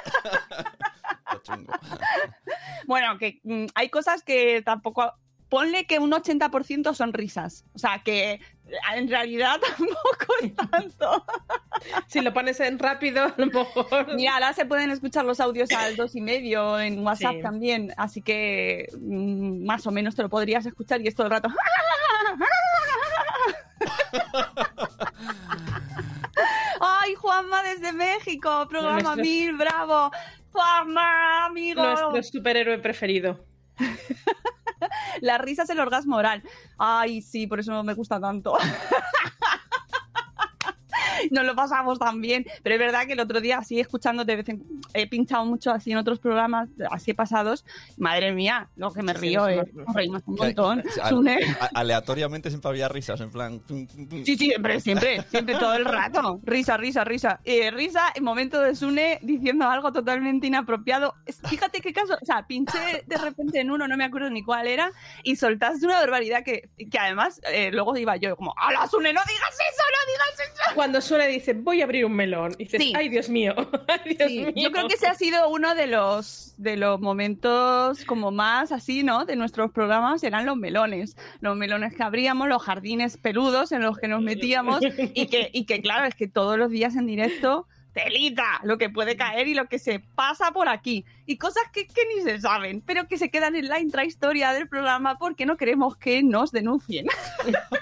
[2.86, 5.12] Bueno, que mm, hay cosas que tampoco...
[5.52, 7.66] Ponle que un 80% son risas.
[7.74, 8.40] O sea, que
[8.94, 11.26] en realidad tampoco es tanto.
[12.06, 14.14] Si lo pones en rápido, a lo mejor.
[14.14, 17.42] Mira, ahora se pueden escuchar los audios al dos y medio en WhatsApp Sí.
[17.42, 21.32] también, así que mm, más o menos te lo podrías escuchar y es todo el
[21.32, 21.50] rato.
[26.80, 30.10] Ay, Juanma desde México, programa mil, bravo.
[30.50, 31.82] Juanma, amigo.
[31.82, 33.44] Nuestro superhéroe preferido.
[35.20, 36.42] La risa es el orgasmo oral.
[36.78, 38.56] Ay, sí, por eso me gusta tanto.
[41.36, 42.46] Nos lo pasamos tan bien.
[42.62, 44.62] Pero es verdad que el otro día, así escuchando, de vez en
[44.94, 47.64] he pinchado mucho así en otros programas, así pasados.
[47.96, 49.62] Madre mía, lo que me río, sí, eh.
[49.72, 50.82] no- Nos reímos un montón.
[51.02, 51.38] a- Sune.
[51.60, 53.58] a- aleatoriamente siempre había risas, en plan.
[53.60, 54.24] pum, pum, pum.
[54.24, 56.40] Sí, siempre, siempre, siempre, todo el rato.
[56.44, 57.40] Risa, risa, risa.
[57.44, 61.14] Eh, risa en momento de Sune diciendo algo totalmente inapropiado.
[61.48, 64.66] Fíjate qué caso, o sea, pinché de repente en uno, no me acuerdo ni cuál
[64.66, 64.90] era,
[65.22, 69.20] y soltaste una barbaridad que, que además eh, luego iba yo como, ¡Hala, Sune, no
[69.26, 70.74] digas eso, no digas eso!
[70.74, 72.92] Cuando Sune dice, voy a abrir un melón, y dices, Sí.
[72.96, 73.54] ay, Dios mío,
[73.88, 74.52] ay, Dios Sí, mío.
[74.56, 79.02] yo creo que ese ha sido uno de los de los momentos como más así,
[79.02, 79.24] ¿no?
[79.24, 83.98] De nuestros programas eran los melones, los melones que abríamos, los jardines peludos en los
[83.98, 84.80] que nos metíamos
[85.14, 88.88] y que y que claro es que todos los días en directo telita lo que
[88.88, 92.40] puede caer y lo que se pasa por aquí y cosas que, que ni se
[92.40, 96.52] saben, pero que se quedan en la intrahistoria del programa porque no queremos que nos
[96.52, 97.06] denuncien.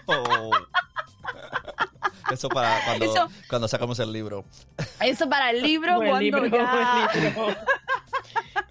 [0.07, 0.51] Oh.
[2.31, 4.45] Eso para cuando, Eso- cuando sacamos el libro.
[5.01, 7.09] Eso para el libro Buen cuando libro, ya...
[7.13, 7.57] buen libro.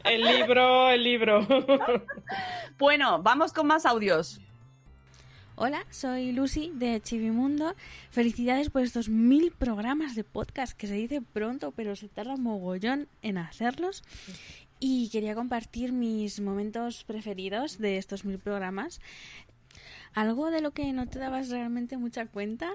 [0.04, 1.48] El libro, el libro.
[2.78, 4.39] Bueno, vamos con más audios.
[5.56, 7.76] Hola, soy Lucy de Chivimundo.
[8.10, 13.10] Felicidades por estos mil programas de podcast que se dice pronto, pero se tarda mogollón
[13.22, 14.04] en hacerlos.
[14.80, 19.02] Y quería compartir mis momentos preferidos de estos mil programas.
[20.19, 22.71] Algo de lo que no te dabas realmente mucha cuenta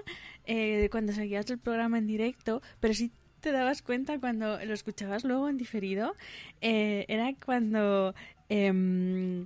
[0.47, 5.23] eh, cuando seguías el programa en directo, pero sí te dabas cuenta cuando lo escuchabas
[5.23, 6.15] luego en diferido,
[6.61, 8.15] eh, era cuando
[8.49, 9.45] em,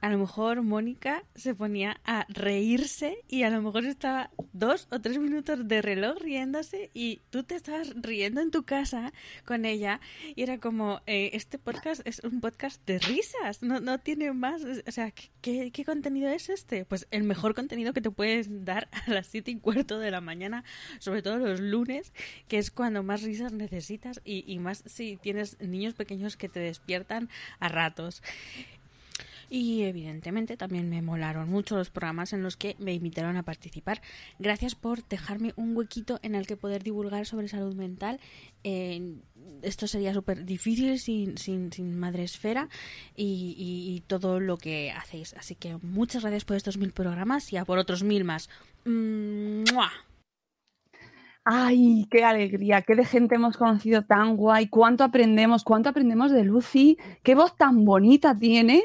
[0.00, 5.00] a lo mejor Mónica se ponía a reírse y a lo mejor estaba dos o
[5.00, 9.12] tres minutos de reloj riéndose y tú te estabas riendo en tu casa
[9.44, 10.00] con ella
[10.34, 14.62] y era como, eh, este podcast es un podcast de risas, no, no tiene más,
[14.64, 16.84] o sea, ¿qué, qué, qué contenido es este?
[16.84, 20.20] Pues el mejor contenido que te puedes dar a las siete y cuarto de la
[20.20, 20.64] mañana,
[20.98, 22.12] sobre todo los lunes,
[22.48, 26.60] que es cuando más risas necesitas y, y más si tienes niños pequeños que te
[26.60, 28.22] despiertan a ratos.
[29.52, 34.00] Y evidentemente también me molaron mucho los programas en los que me invitaron a participar.
[34.38, 38.20] Gracias por dejarme un huequito en el que poder divulgar sobre salud mental.
[38.62, 42.68] Esto sería súper difícil sin, sin, sin Madresfera
[43.16, 45.34] y, todo lo que hacéis.
[45.34, 48.48] Así que muchas gracias por estos mil programas y a por otros mil más.
[48.84, 49.90] ¡Mua!
[51.44, 56.44] Ay, qué alegría, qué de gente hemos conocido tan guay, cuánto aprendemos, cuánto aprendemos de
[56.44, 58.82] Lucy, qué voz tan bonita tiene.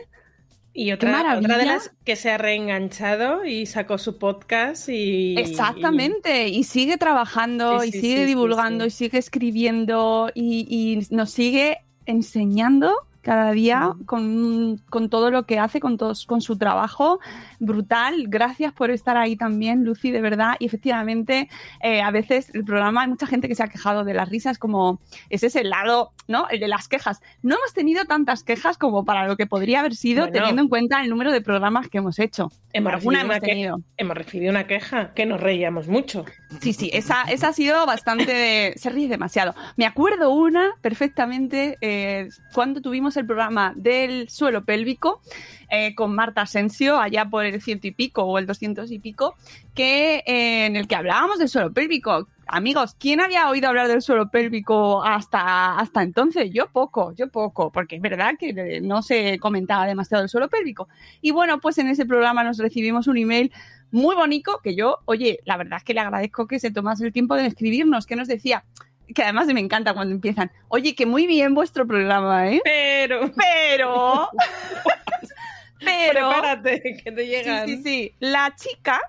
[0.77, 5.37] Y otra, otra de las que se ha reenganchado y sacó su podcast y...
[5.37, 11.29] Exactamente, y sigue trabajando, Sí, y sigue sí, divulgando, y sigue escribiendo, y, y nos
[11.31, 12.93] sigue enseñando
[13.25, 17.19] cada día con, con todo lo que hace, con, todos, con su trabajo
[17.59, 18.25] brutal.
[18.27, 20.55] Gracias por estar ahí también, Lucy, de verdad.
[20.59, 21.49] Y efectivamente,
[21.81, 24.59] eh, a veces el programa, hay mucha gente que se ha quejado de las risas,
[24.59, 24.99] como
[25.31, 26.47] ese es el lado, ¿no?
[26.49, 27.19] El de las quejas.
[27.41, 30.33] No hemos tenido tantas quejas como para lo que podría haber sido, Bueno.
[30.33, 32.51] teniendo en cuenta el número de programas que hemos hecho.
[32.73, 33.79] Hemos Alguna recibido, hemos una tenido.
[33.97, 36.25] hemos recibido una queja que nos reíamos mucho.
[36.61, 38.73] Sí, sí, esa, esa ha sido bastante de...
[38.77, 39.55] Se ríe demasiado.
[39.77, 45.21] Me acuerdo una perfectamente eh, cuando tuvimos el programa del suelo pélvico
[45.69, 49.35] eh, con Marta Asensio, allá por el ciento y pico o el doscientos y pico,
[49.73, 52.27] que, eh, en el que hablábamos del suelo pélvico.
[52.47, 56.51] Amigos, ¿quién había oído hablar del suelo pélvico hasta, hasta entonces?
[56.53, 60.47] Yo poco, yo poco, porque es verdad que eh, no se comentaba demasiado del suelo
[60.47, 60.87] pélvico.
[61.21, 63.51] Y bueno, pues en ese programa nos recibimos un email
[63.91, 67.13] muy bonito que yo, oye, la verdad es que le agradezco que se tomase el
[67.13, 68.63] tiempo de escribirnos, que nos decía,
[69.13, 72.61] que además me encanta cuando empiezan, oye, que muy bien vuestro programa, ¿eh?
[72.63, 74.29] Pero, Pero,
[75.79, 77.67] pero, prepárate, que te sí, llegan.
[77.67, 78.99] sí, sí, la chica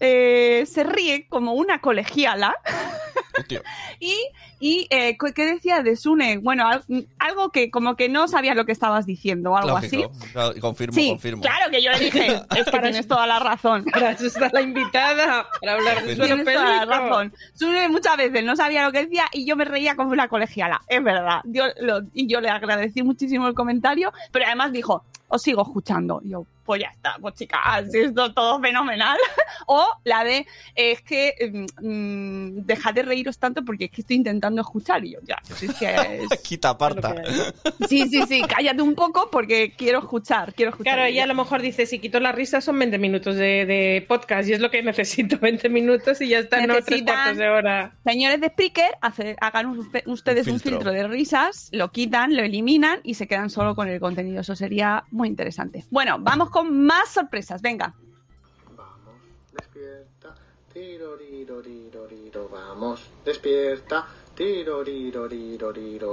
[0.00, 2.54] eh, se ríe como una colegiala
[4.00, 4.14] y,
[4.60, 6.38] y eh, ¿qué decía de Sune?
[6.38, 6.84] Bueno, al-
[7.18, 9.96] algo que como que no sabías lo que estabas diciendo o algo así.
[10.02, 10.60] Lógico.
[10.60, 11.42] Confirmo, Sí, confirmo.
[11.42, 12.26] claro que yo le dije,
[12.56, 13.84] es que tienes toda la razón.
[13.84, 17.32] Para eso está la invitada, para hablar de suelo Tienes toda la razón.
[17.54, 20.80] Sune muchas veces no sabía lo que decía y yo me reía como una colegiala.
[20.88, 21.40] Es verdad.
[21.44, 26.20] Yo lo- y yo le agradecí muchísimo el comentario, pero además dijo, os sigo escuchando.
[26.24, 29.18] Y yo, pues ya está, pues chicas, si esto es todo fenomenal.
[29.66, 34.16] o la de, es que mm, mm, dejad de reíros tanto porque es que estoy
[34.16, 35.94] intentando escuchar y yo, ya, pues es que
[36.30, 37.14] es- Quita, aparta.
[37.88, 40.94] Sí, sí, sí, cállate un poco porque quiero escuchar, quiero escuchar.
[40.94, 44.04] Claro, ella a lo mejor dice, si quito la risa son 20 minutos de, de
[44.08, 47.48] podcast y es lo que necesito, 20 minutos y ya está, no tres cuartos de
[47.48, 47.94] hora.
[48.04, 50.78] Señores de Spreaker, hace- hagan uspe- ustedes un filtro.
[50.80, 50.92] filtro.
[50.92, 54.40] de risas, lo quitan, lo eliminan y se quedan solo con el contenido.
[54.40, 55.84] Eso sería muy interesante.
[55.90, 57.62] Bueno, vamos con más sorpresas.
[57.62, 57.94] Venga.
[59.52, 60.34] Despierta,
[62.50, 63.10] vamos.
[63.24, 64.06] Despierta,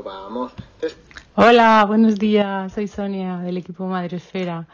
[0.03, 0.53] vamos.
[0.81, 1.11] Despierta.
[1.35, 2.71] Hola, buenos días.
[2.73, 4.67] Soy Sonia del equipo Madresfera.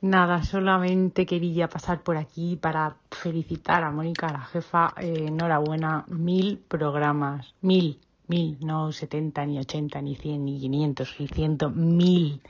[0.00, 4.94] Nada, solamente quería pasar por aquí para felicitar a Mónica, la jefa.
[4.96, 7.54] Eh, enhorabuena, mil programas.
[7.60, 12.40] Mil, mil, no 70, ni 80, ni 100, ni 500, ni 100, mil.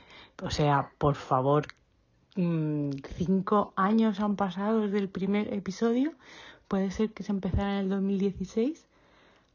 [0.41, 1.67] O sea, por favor,
[2.35, 6.13] mm, cinco años han pasado desde el primer episodio.
[6.67, 8.85] Puede ser que se empezara en el 2016.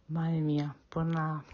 [0.09, 1.45] Madre mía, pues nada.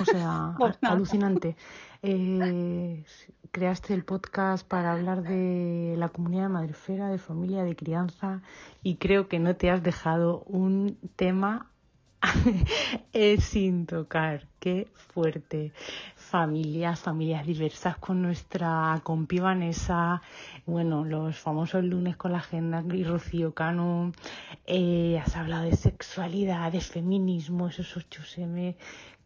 [0.00, 0.94] O sea, Por nada.
[0.94, 1.56] alucinante.
[2.02, 3.04] Eh,
[3.50, 8.42] creaste el podcast para hablar de la comunidad de Madrefera, de familia, de crianza
[8.82, 11.70] y creo que no te has dejado un tema
[13.12, 14.46] eh, sin tocar.
[14.60, 15.72] Qué fuerte.
[16.30, 20.20] Familias, familias diversas con nuestra compi Vanessa,
[20.66, 24.10] bueno, los famosos lunes con la agenda y Rocío Cano.
[24.66, 28.74] Eh, has hablado de sexualidad, de feminismo, esos 8M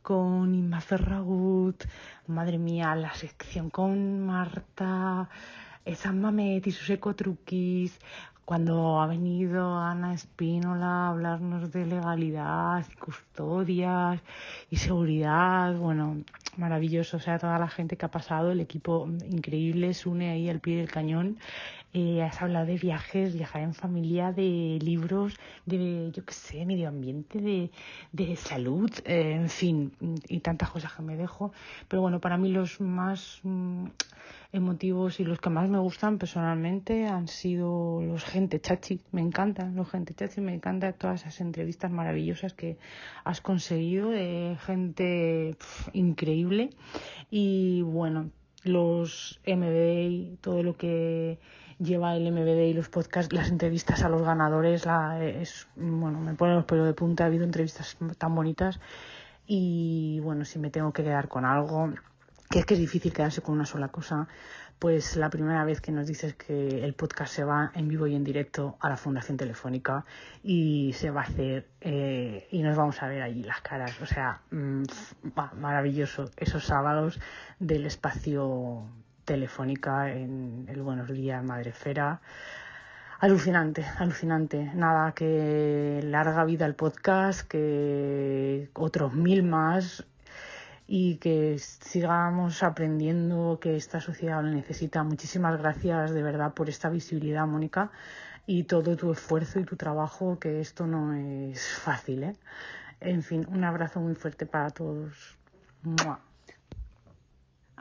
[0.02, 1.84] con Inma Ferragut.
[2.26, 5.30] Madre mía, la sección con Marta,
[5.86, 7.98] esa Mamet y sus ecotruquis.
[8.44, 14.20] Cuando ha venido Ana Espínola a hablarnos de legalidad custodias
[14.68, 16.24] y seguridad, bueno,
[16.56, 17.16] maravilloso.
[17.16, 20.60] O sea, toda la gente que ha pasado, el equipo increíble se une ahí al
[20.60, 21.38] pie del cañón.
[21.92, 26.88] Eh, has hablado de viajes, viajar en familia, de libros, de, yo qué sé, medio
[26.88, 27.72] ambiente, de,
[28.12, 29.92] de salud, eh, en fin,
[30.28, 31.52] y tantas cosas que me dejo.
[31.88, 33.86] Pero bueno, para mí los más mm,
[34.52, 39.00] emotivos y los que más me gustan personalmente han sido los gente chachi.
[39.10, 42.78] Me encantan los gente chachi, me encantan todas esas entrevistas maravillosas que
[43.24, 46.70] has conseguido de gente pf, increíble.
[47.30, 48.30] Y bueno,
[48.62, 51.38] los MBA, todo lo que
[51.80, 56.34] lleva el MBD y los podcasts, las entrevistas a los ganadores, la, es, bueno, me
[56.34, 58.78] pone los pelos de punta, ha habido entrevistas tan bonitas
[59.46, 61.92] y bueno, si me tengo que quedar con algo,
[62.50, 64.28] que es que es difícil quedarse con una sola cosa,
[64.78, 68.14] pues la primera vez que nos dices que el podcast se va en vivo y
[68.14, 70.04] en directo a la Fundación Telefónica
[70.42, 74.06] y se va a hacer eh, y nos vamos a ver allí las caras, o
[74.06, 74.82] sea, mm,
[75.34, 77.20] bah, maravilloso esos sábados
[77.58, 78.84] del espacio
[79.30, 82.20] Telefónica en el Buenos Días Madrefera.
[83.20, 84.72] Alucinante, alucinante.
[84.74, 90.04] Nada, que larga vida al podcast, que otros mil más
[90.88, 95.04] y que sigamos aprendiendo que esta sociedad lo necesita.
[95.04, 97.92] Muchísimas gracias de verdad por esta visibilidad, Mónica,
[98.48, 102.24] y todo tu esfuerzo y tu trabajo, que esto no es fácil.
[102.24, 102.36] ¿eh?
[102.98, 105.38] En fin, un abrazo muy fuerte para todos.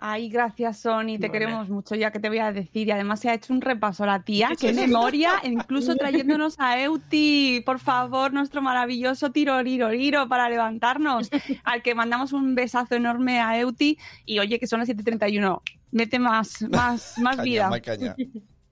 [0.01, 1.31] Ay, gracias, Sony, te Vale.
[1.31, 2.87] queremos mucho, ya que te voy a decir.
[2.87, 7.61] Y además se ha hecho un repaso la tía, qué memoria, incluso trayéndonos a Euti,
[7.65, 11.29] por favor, nuestro maravilloso tiroriroriro para levantarnos,
[11.63, 13.97] al que mandamos un besazo enorme a Euti.
[14.25, 17.69] Y oye, que son las 7.31, mete más, más, más Caña, vida.
[17.69, 18.15] más caña.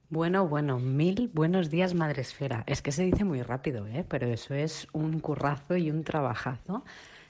[0.09, 2.63] Bueno, bueno, mil buenos días, Madresfera.
[2.65, 4.05] Es que se dice muy rápido, ¿eh?
[4.07, 6.85] Pero eso es un currazo y un trabajazo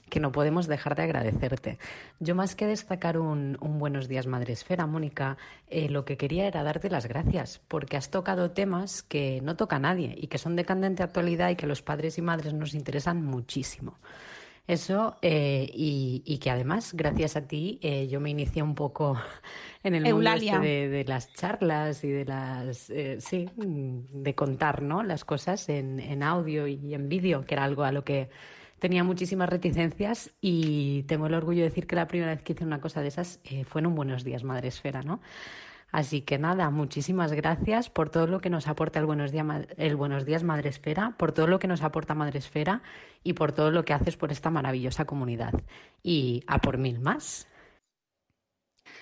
[0.08, 1.78] que no podemos dejar de agradecerte.
[2.20, 5.36] Yo más que destacar un, un buenos días, Madresfera, Mónica,
[5.68, 9.78] eh, lo que quería era darte las gracias, porque has tocado temas que no toca
[9.78, 13.24] nadie y que son de candente actualidad y que los padres y madres nos interesan
[13.24, 13.98] muchísimo.
[14.68, 19.16] Eso, eh, y, y que además, gracias a ti, eh, yo me inicié un poco
[19.82, 20.56] en el mundo Eulalia.
[20.56, 25.02] este de, de las charlas y de las, eh, sí, de contar, ¿no?
[25.02, 28.28] Las cosas en, en audio y en vídeo, que era algo a lo que
[28.78, 32.64] tenía muchísimas reticencias y tengo el orgullo de decir que la primera vez que hice
[32.64, 35.20] una cosa de esas eh, fue en un Buenos Días Madre Esfera, ¿no?
[35.90, 39.46] Así que nada, muchísimas gracias por todo lo que nos aporta el Buenos, Días,
[39.78, 42.82] el Buenos Días Madre Esfera, por todo lo que nos aporta Madre Esfera
[43.24, 45.54] y por todo lo que haces por esta maravillosa comunidad.
[46.02, 47.47] Y a por mil más.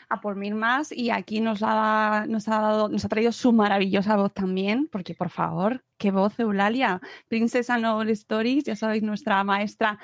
[0.09, 3.53] A por mil más y aquí nos ha, nos ha dado, nos ha traído su
[3.53, 9.43] maravillosa voz también, porque por favor, qué voz Eulalia, Princesa Novel Stories, ya sabéis, nuestra
[9.45, 9.99] maestra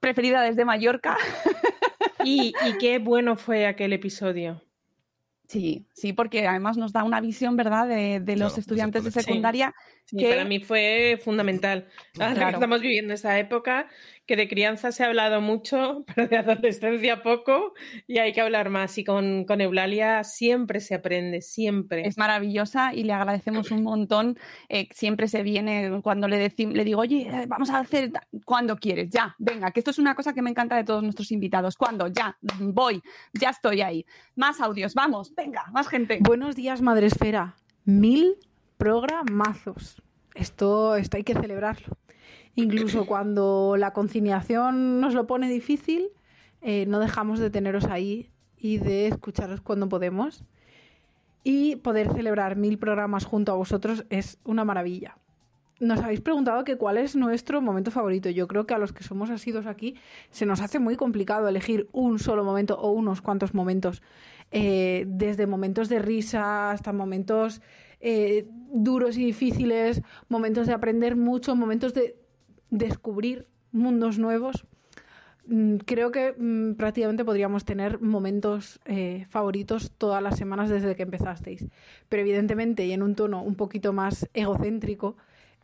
[0.00, 1.16] preferida desde Mallorca.
[2.24, 4.60] Y, y qué bueno fue aquel episodio.
[5.46, 9.72] Sí, sí, porque además nos da una visión, ¿verdad?, de, de los estudiantes de secundaria
[10.04, 11.86] Sí, que para mí fue fundamental.
[12.18, 12.54] Ahora que Claro.
[12.56, 13.88] estamos viviendo esa época,
[14.28, 17.72] que de crianza se ha hablado mucho, pero de adolescencia poco,
[18.06, 18.96] y hay que hablar más.
[18.98, 22.06] Y con, con Eulalia siempre se aprende, siempre.
[22.06, 24.38] Es maravillosa y le agradecemos un montón.
[24.68, 28.12] Eh, siempre se viene cuando le, le digo, oye, eh, vamos a hacer
[28.44, 31.32] cuando quieres, ya, venga, que esto es una cosa que me encanta de todos nuestros
[31.32, 31.76] invitados.
[31.76, 33.02] Cuando, ya, voy,
[33.32, 34.04] ya estoy ahí.
[34.36, 36.18] Más audios, vamos, venga, más gente.
[36.20, 37.56] Buenos días, Madresfera.
[37.86, 38.36] Mil
[38.76, 40.02] programazos.
[40.34, 41.96] Esto, esto hay que celebrarlo.
[42.58, 46.08] Incluso cuando la conciliación nos lo pone difícil,
[46.60, 50.42] eh, no dejamos de teneros ahí y de escucharos cuando podemos.
[51.44, 55.16] Y poder celebrar mil programas junto a vosotros es una maravilla.
[55.78, 58.28] Nos habéis preguntado que cuál es nuestro momento favorito.
[58.28, 59.94] Yo creo que a los que somos asidos aquí
[60.30, 64.02] se nos hace muy complicado elegir un solo momento o unos cuantos momentos.
[64.50, 67.60] Eh, desde momentos de risa hasta momentos
[68.00, 72.16] eh, duros y difíciles, momentos de aprender mucho, momentos de
[72.70, 74.66] descubrir mundos nuevos.
[75.46, 81.02] Mm, Creo que mm, prácticamente podríamos tener momentos eh, favoritos todas las semanas desde que
[81.02, 81.66] empezasteis.
[82.08, 85.16] Pero evidentemente, y en un tono un poquito más egocéntrico,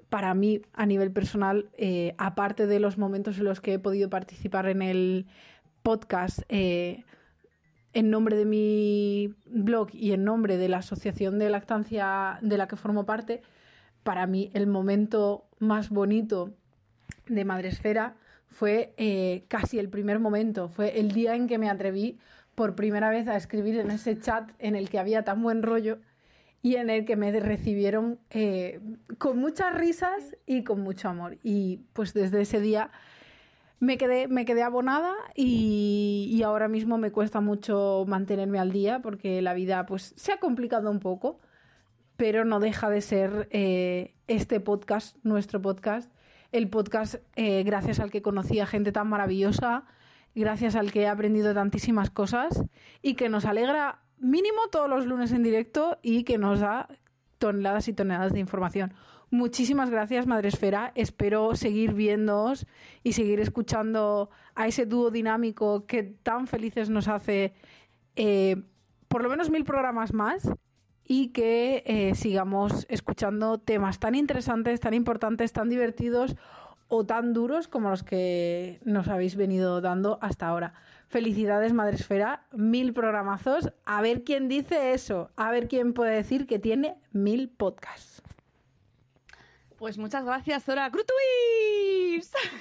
[0.08, 4.08] para mí, a nivel personal, eh, aparte de los momentos en los que he podido
[4.10, 5.26] participar en el
[5.82, 7.04] podcast eh,
[7.92, 12.68] en nombre de mi blog y en nombre de la asociación de lactancia de la
[12.68, 13.42] que formo parte,
[14.02, 16.54] para mí el momento más bonito
[17.26, 18.16] de Madresfera
[18.48, 22.18] fue eh, casi el primer momento, fue el día en que me atreví
[22.54, 25.98] por primera vez a escribir en ese chat en el que había tan buen rollo
[26.62, 28.80] y en el que me recibieron eh,
[29.18, 31.36] con muchas risas y con mucho amor.
[31.42, 32.90] Y pues desde ese día
[33.80, 39.02] me quedé, me quedé abonada y, y ahora mismo me cuesta mucho mantenerme al día
[39.02, 41.38] porque la vida pues se ha complicado un poco,
[42.16, 46.10] pero no deja de ser eh, este podcast, nuestro podcast,
[46.54, 49.82] el podcast eh, gracias al que conocí a gente tan maravillosa,
[50.36, 52.62] gracias al que he aprendido tantísimas cosas
[53.02, 56.88] y que nos alegra mínimo todos los lunes en directo y que nos da
[57.38, 58.94] toneladas y toneladas de información.
[59.32, 60.92] Muchísimas gracias, Madresfera.
[60.94, 62.68] Espero seguir viéndoos
[63.02, 67.52] y seguir escuchando a ese dúo dinámico que tan felices nos hace
[68.14, 68.62] eh,
[69.08, 70.48] por lo menos mil programas más
[71.06, 76.36] y que eh, sigamos escuchando temas tan interesantes, tan importantes, tan divertidos
[76.88, 80.74] o tan duros como los que nos habéis venido dando hasta ahora.
[81.08, 83.72] Felicidades, Madresfera, mil programazos.
[83.84, 88.22] A ver quién dice eso, a ver quién puede decir que tiene mil podcasts.
[89.78, 90.90] Pues muchas gracias, Zora.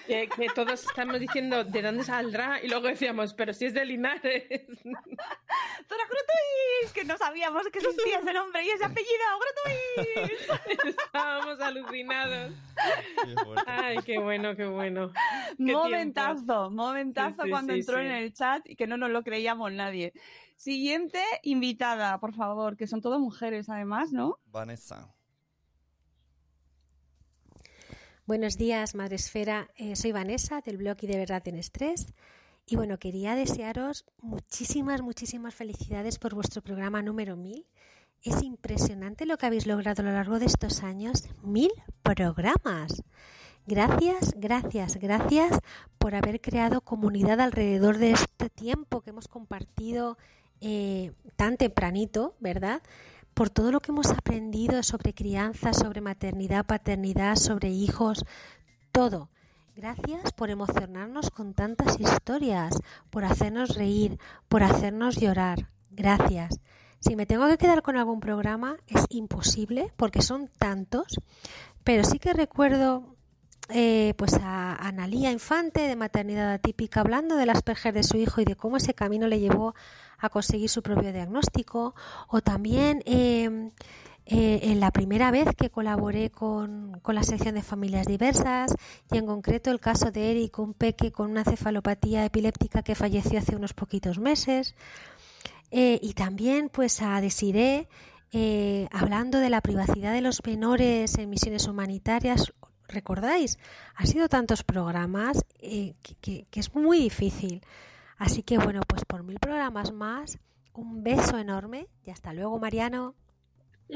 [0.07, 3.85] Que, que todos estamos diciendo de dónde saldrá y luego decíamos, pero si es de
[3.85, 4.43] Linares.
[4.83, 6.93] ¡Zora Grutuis!
[6.93, 9.23] Que no sabíamos que existía ese nombre y ese apellido.
[9.39, 10.95] ¡Grutuis!
[10.97, 12.53] Estábamos alucinados.
[13.65, 15.11] Ay, qué bueno, qué bueno.
[15.57, 16.71] Qué Momentazo, tiempos.
[16.73, 18.01] momentazo Sí, sí, cuando sí, entró sí.
[18.05, 20.13] en el chat y que no nos lo creíamos nadie.
[20.55, 24.39] Siguiente invitada, por favor, que son todas mujeres además, ¿no?
[24.45, 25.13] Vanessa.
[28.25, 29.67] Buenos días, Madresfera.
[29.75, 32.13] Eh, soy Vanessa del blog y de verdad en estrés.
[32.65, 37.67] Y bueno, quería desearos muchísimas, muchísimas felicidades por vuestro programa número 1000.
[38.21, 41.25] Es impresionante lo que habéis logrado a lo largo de estos años.
[41.41, 41.69] Mil
[42.01, 43.03] programas.
[43.67, 45.59] Gracias, gracias, gracias
[45.97, 50.17] por haber creado comunidad alrededor de este tiempo que hemos compartido
[50.61, 52.81] eh, tan tempranito, ¿verdad?
[53.33, 58.25] Por todo lo que hemos aprendido sobre crianza, sobre maternidad, paternidad, sobre hijos,
[58.91, 59.29] todo.
[59.75, 62.75] Gracias por emocionarnos con tantas historias,
[63.09, 65.67] por hacernos reír, por hacernos llorar.
[65.89, 66.59] Gracias.
[66.99, 71.19] Si me tengo que quedar con algún programa es imposible porque son tantos,
[71.83, 73.12] pero sí que recuerdo
[73.69, 78.45] eh, pues a Analía Infante de maternidad atípica hablando del Asperger de su hijo y
[78.45, 79.73] de cómo ese camino le llevó
[80.19, 81.95] a conseguir su propio diagnóstico.
[82.27, 83.71] O también eh,
[84.25, 88.73] eh, en la primera vez que colaboré con, con la sección de familias diversas
[89.11, 93.39] y en concreto el caso de Eric, un peque con una cefalopatía epiléptica que falleció
[93.39, 94.75] hace unos poquitos meses.
[95.71, 97.89] Eh, y también pues a Desiré
[98.31, 102.53] eh, hablando de la privacidad de los menores en misiones humanitarias
[102.87, 103.57] ¿Recordáis?
[103.95, 107.61] Ha sido tantos programas eh, que, que- que es muy difícil.
[108.17, 110.37] Así que bueno, pues por mil programas más,
[110.73, 113.15] un beso enorme y hasta luego, Mariano.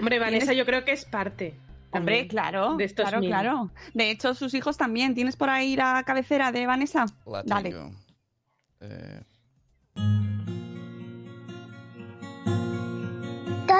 [0.00, 1.54] Hombre, Vanessa, ¿Tienes- yo creo que es parte.
[1.90, 3.30] Hombre, también claro, de estos claro, mil.
[3.30, 3.70] claro.
[3.94, 5.14] De hecho, sus hijos también.
[5.14, 7.06] ¿Tienes por ahí la cabecera de Vanessa?
[7.26, 7.72] La Dale.
[8.80, 9.22] Eh,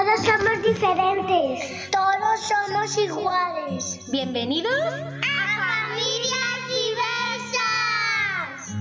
[0.05, 1.89] Todos somos diferentes.
[1.89, 3.99] Todos somos iguales.
[4.11, 5.33] Bienvenidos a
[5.89, 6.61] Familias
[7.49, 8.77] Diversas.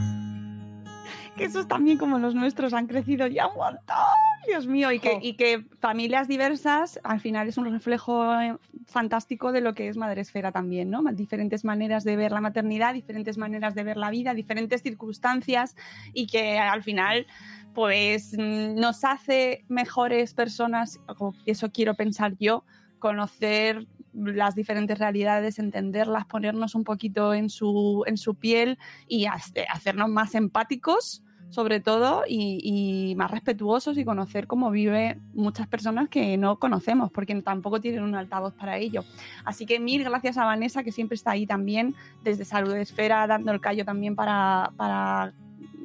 [1.35, 4.14] Que esos también como los nuestros han crecido ya un montón.
[4.47, 9.53] Dios mío, y que, y que familias diversas al final es un reflejo eh, fantástico
[9.53, 11.03] de lo que es Madresfera también, ¿no?
[11.13, 15.77] Diferentes maneras de ver la maternidad, diferentes maneras de ver la vida, diferentes circunstancias
[16.13, 17.27] y que al final
[17.75, 22.65] pues mm, nos hace mejores personas, o eso quiero pensar yo,
[22.99, 28.79] conocer las diferentes realidades, entenderlas, ponernos un poquito en su, en su piel
[29.09, 31.23] y hace- hacernos más empáticos,
[31.55, 37.11] sobre todo, y, y más respetuosos y conocer cómo vive muchas personas que no conocemos,
[37.13, 39.05] porque tampoco tienen un altavoz para ello.
[39.45, 43.53] Así que mil gracias a Vanessa, que siempre está ahí también, desde Salud Esfera, dando
[43.53, 45.33] el callo también para, para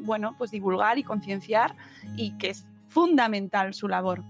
[0.02, 1.76] bueno, pues divulgar y concienciar,
[2.18, 4.24] y que es fundamental su labor.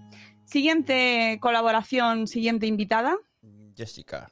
[0.43, 3.15] Siguiente colaboración, siguiente invitada.
[3.77, 4.29] Jessica.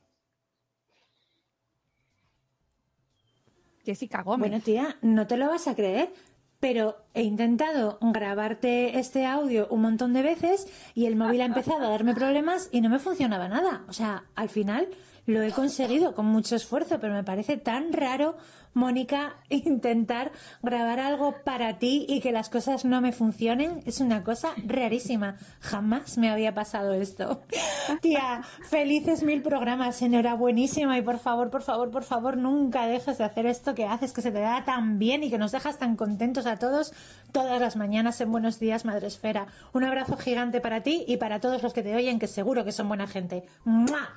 [3.85, 4.49] Jessica Gómez.
[4.49, 6.11] Bueno, tía, no te lo vas a creer,
[6.59, 11.85] pero he intentado grabarte este audio un montón de veces y el móvil ha empezado
[11.85, 13.83] a darme problemas y no me funcionaba nada.
[13.87, 14.87] O sea, al final
[15.27, 18.37] lo he conseguido con mucho esfuerzo, pero me parece tan raro,
[18.77, 23.81] Mónica, intentar grabar algo para ti y que las cosas no me funcionen.
[23.85, 25.35] Es una cosa rarísima.
[25.59, 27.41] Jamás me había pasado esto.
[28.01, 33.23] Tía, felices mil programas, enhorabuenísima y por favor, por favor, por favor, nunca dejes de
[33.23, 35.95] hacer esto que haces, que se te da tan bien y que nos dejas tan
[35.95, 36.93] contentos a todos
[37.31, 39.47] todas las mañanas en Buenos Días, Madre Esfera.
[39.73, 42.71] Un abrazo gigante para ti y para todos los que te oyen, que seguro que
[42.71, 43.43] son buena gente.
[43.65, 44.09] ¡Mua!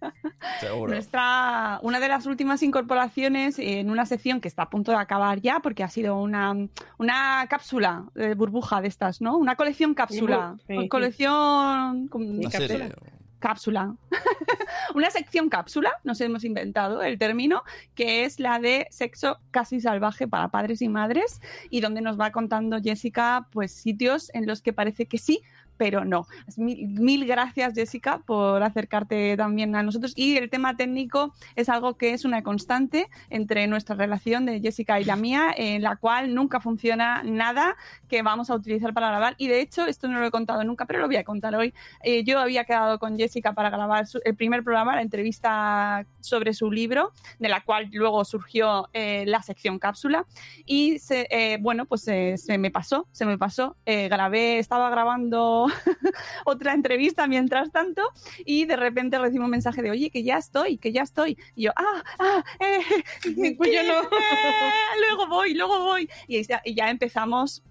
[0.60, 0.92] Seguro.
[0.92, 5.40] Nuestra, una de las últimas incorporaciones en una sección que está a punto de acabar
[5.40, 6.54] ya, porque ha sido una,
[6.98, 9.36] una cápsula de burbuja de estas, ¿no?
[9.36, 10.56] Una colección cápsula.
[10.66, 10.88] Sí, sí.
[10.88, 12.08] Colección.
[12.12, 12.92] Una serie.
[13.38, 13.94] cápsula.
[14.94, 17.62] Una sección cápsula, nos hemos inventado el término,
[17.94, 22.30] que es la de sexo casi salvaje para padres y madres, y donde nos va
[22.30, 25.42] contando Jessica, pues sitios en los que parece que sí,
[25.82, 26.28] pero no.
[26.56, 30.12] Mil, mil gracias, Jessica, por acercarte también a nosotros.
[30.14, 35.00] Y el tema técnico es algo que es una constante entre nuestra relación de Jessica
[35.00, 37.74] y la mía, en la cual nunca funciona nada
[38.06, 39.34] que vamos a utilizar para grabar.
[39.38, 41.74] Y de hecho, esto no lo he contado nunca, pero lo voy a contar hoy.
[42.04, 46.54] Eh, yo había quedado con Jessica para grabar su- el primer programa, la entrevista sobre
[46.54, 47.10] su libro,
[47.40, 50.26] de la cual luego surgió eh, la sección cápsula.
[50.64, 53.74] Y se, eh, bueno, pues eh, se me pasó, se me pasó.
[53.84, 55.71] Eh, grabé, estaba grabando
[56.44, 58.02] otra entrevista mientras tanto
[58.44, 61.38] y de repente recibo un mensaje de, oye, que ya estoy, que ya estoy.
[61.54, 62.80] Y yo, ah, ah, eh,
[63.56, 64.02] Pues yo no.
[64.02, 64.08] eh,
[65.08, 66.08] luego voy, luego voy.
[66.26, 67.62] Y ya, empezamos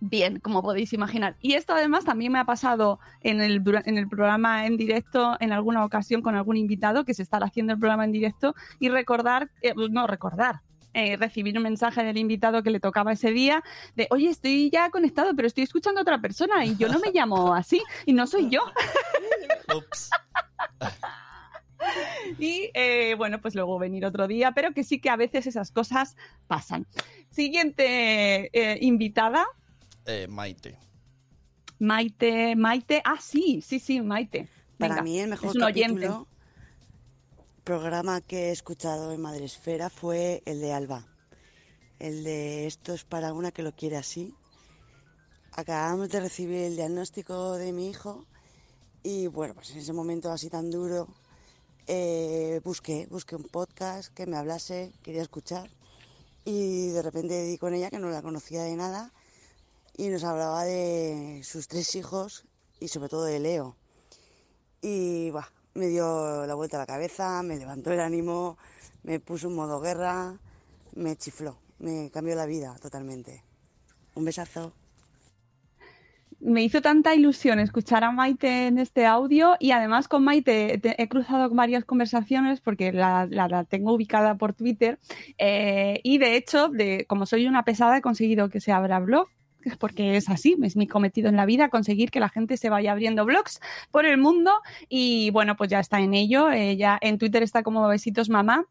[0.00, 1.36] bien, como podéis imaginar.
[1.40, 5.52] Y esto además también me ha pasado en el, en el programa en directo en
[5.52, 9.50] alguna ocasión con algún invitado que se estará haciendo el programa en directo y recordar,
[9.62, 10.60] eh, no recordar.
[10.98, 13.62] Eh, recibir un mensaje del invitado que le tocaba ese día
[13.94, 17.12] de oye estoy ya conectado pero estoy escuchando a otra persona y yo no me
[17.12, 18.60] llamo así y no soy yo
[19.76, 20.10] Ups.
[22.38, 25.70] y eh, bueno, pues luego venir otro día, pero que sí que a veces esas
[25.70, 26.86] cosas pasan.
[27.30, 29.46] Siguiente eh, invitada,
[30.06, 30.78] Eh, Maite.
[31.78, 34.48] Maite, Maite, ah, sí, sí, sí, Maite.
[34.78, 36.10] Para mí el mejor es un oyente.
[37.68, 41.06] Programa que he escuchado en Madresfera fue el de Alba.
[41.98, 44.34] El de esto es para una que lo quiere así.
[45.52, 48.24] Acabamos de recibir el diagnóstico de mi hijo
[49.02, 51.08] y bueno, pues en ese momento así tan duro
[51.86, 55.68] eh, busqué, busqué un podcast que me hablase, quería escuchar
[56.46, 59.12] y de repente di con ella que no la conocía de nada
[59.94, 62.46] y nos hablaba de sus tres hijos
[62.80, 63.76] y sobre todo de Leo.
[64.80, 68.58] Y buah, me dio la vuelta a la cabeza, me levantó el ánimo,
[69.02, 70.34] me puso un modo guerra,
[70.94, 73.42] me chifló, me cambió la vida totalmente.
[74.14, 74.72] Un besazo.
[76.40, 81.00] Me hizo tanta ilusión escuchar a Maite en este audio y además con Maite te-
[81.02, 85.00] he cruzado varias conversaciones porque la, la- la tengo ubicada por Twitter
[85.36, 89.28] eh, y de hecho, de, como soy una pesada, he conseguido que se abra blog
[89.78, 92.92] porque es así, es mi cometido en la vida, conseguir que la gente se vaya
[92.92, 94.52] abriendo blogs por el mundo
[94.88, 98.66] y bueno, pues ya está en ello, eh, en Twitter está como Besitos Mamá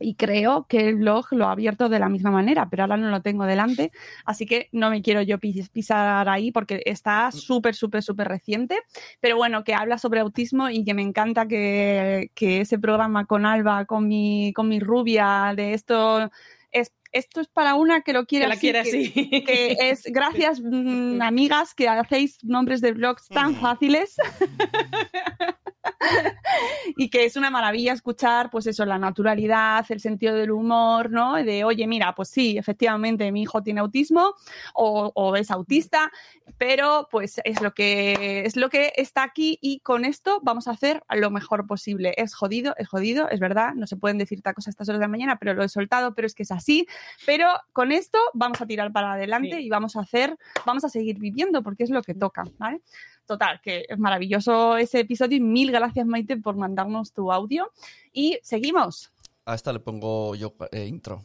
[0.00, 3.10] y creo que el blog lo ha abierto de la misma manera, pero ahora no
[3.10, 3.90] lo tengo delante,
[4.24, 8.78] así que no me quiero yo pis- pisar ahí porque está súper, súper, súper reciente,
[9.20, 13.44] pero bueno, que habla sobre autismo y que me encanta que, que ese programa con
[13.44, 16.30] Alba, con mi, con mi rubia, de esto...
[17.12, 19.44] Es, esto es para una que lo quiere Que la así, quiere que- así.
[19.44, 24.16] que es gracias mm, amigas que hacéis nombres de blogs tan fáciles
[26.96, 31.34] y que es una maravilla escuchar, pues eso, la naturalidad, el sentido del humor, ¿no?
[31.34, 34.34] De, oye, mira, pues sí, efectivamente, mi hijo tiene autismo
[34.74, 36.10] o, o es autista,
[36.56, 40.72] pero pues es lo que es lo que está aquí y con esto vamos a
[40.72, 42.14] hacer lo mejor posible.
[42.16, 45.04] Es jodido, es jodido, es verdad, no se pueden decir tacos a estas horas de
[45.04, 46.86] la mañana, pero lo he soltado, pero es que es así.
[47.26, 51.18] Pero con esto vamos a tirar para adelante y vamos a hacer, vamos a seguir
[51.18, 52.80] viviendo porque es lo que toca, ¿vale?
[53.28, 57.70] Total, que es maravilloso ese episodio y mil gracias Maite por mandarnos tu audio.
[58.10, 59.12] Y seguimos.
[59.44, 61.22] A esta le pongo yo eh, intro.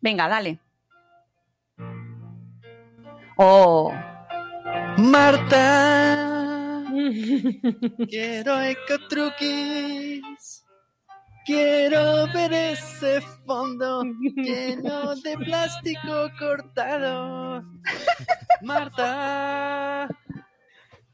[0.00, 0.60] Venga, dale.
[3.36, 3.92] Oh.
[4.98, 6.84] Marta,
[8.08, 10.22] quiero ecotruquis.
[11.44, 14.04] Quiero ver ese fondo
[14.36, 17.64] lleno de plástico cortado.
[18.62, 20.08] Marta,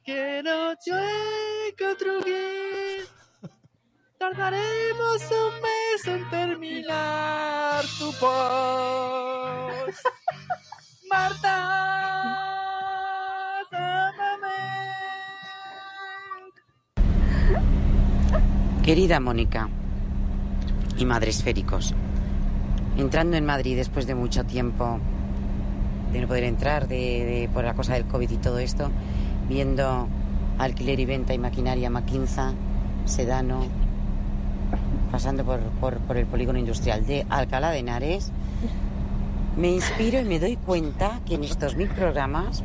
[0.08, 0.96] quiero yo
[1.68, 3.04] ecotruquis.
[4.18, 10.06] Tardaremos un mes en terminar tu post.
[11.10, 11.56] Marta,
[18.82, 19.68] Querida Mónica
[20.96, 21.94] y Madres Féricos,
[22.96, 24.98] entrando en Madrid después de mucho tiempo
[26.12, 28.90] de no poder entrar de, de- por la cosa del COVID y todo esto,
[29.48, 30.06] viendo
[30.58, 32.52] alquiler y venta y maquinaria Maquinza,
[33.04, 33.60] Sedano,
[35.10, 38.30] pasando por, por- por el polígono industrial de Alcalá de Henares,
[39.56, 42.62] me inspiro y me doy cuenta que en estos mil programas,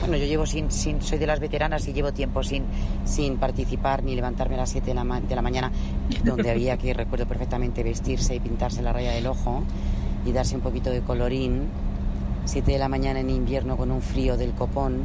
[0.00, 2.64] bueno, yo llevo sin, sin soy de las veteranas y llevo tiempo sin,
[3.04, 5.70] sin participar ni levantarme a las 7 de la, de la mañana,
[6.24, 9.62] donde había que, recuerdo perfectamente, vestirse y pintarse la raya del ojo
[10.26, 11.62] y darse un poquito de colorín.
[12.46, 14.98] 7 de la mañana en invierno con un frío del copón,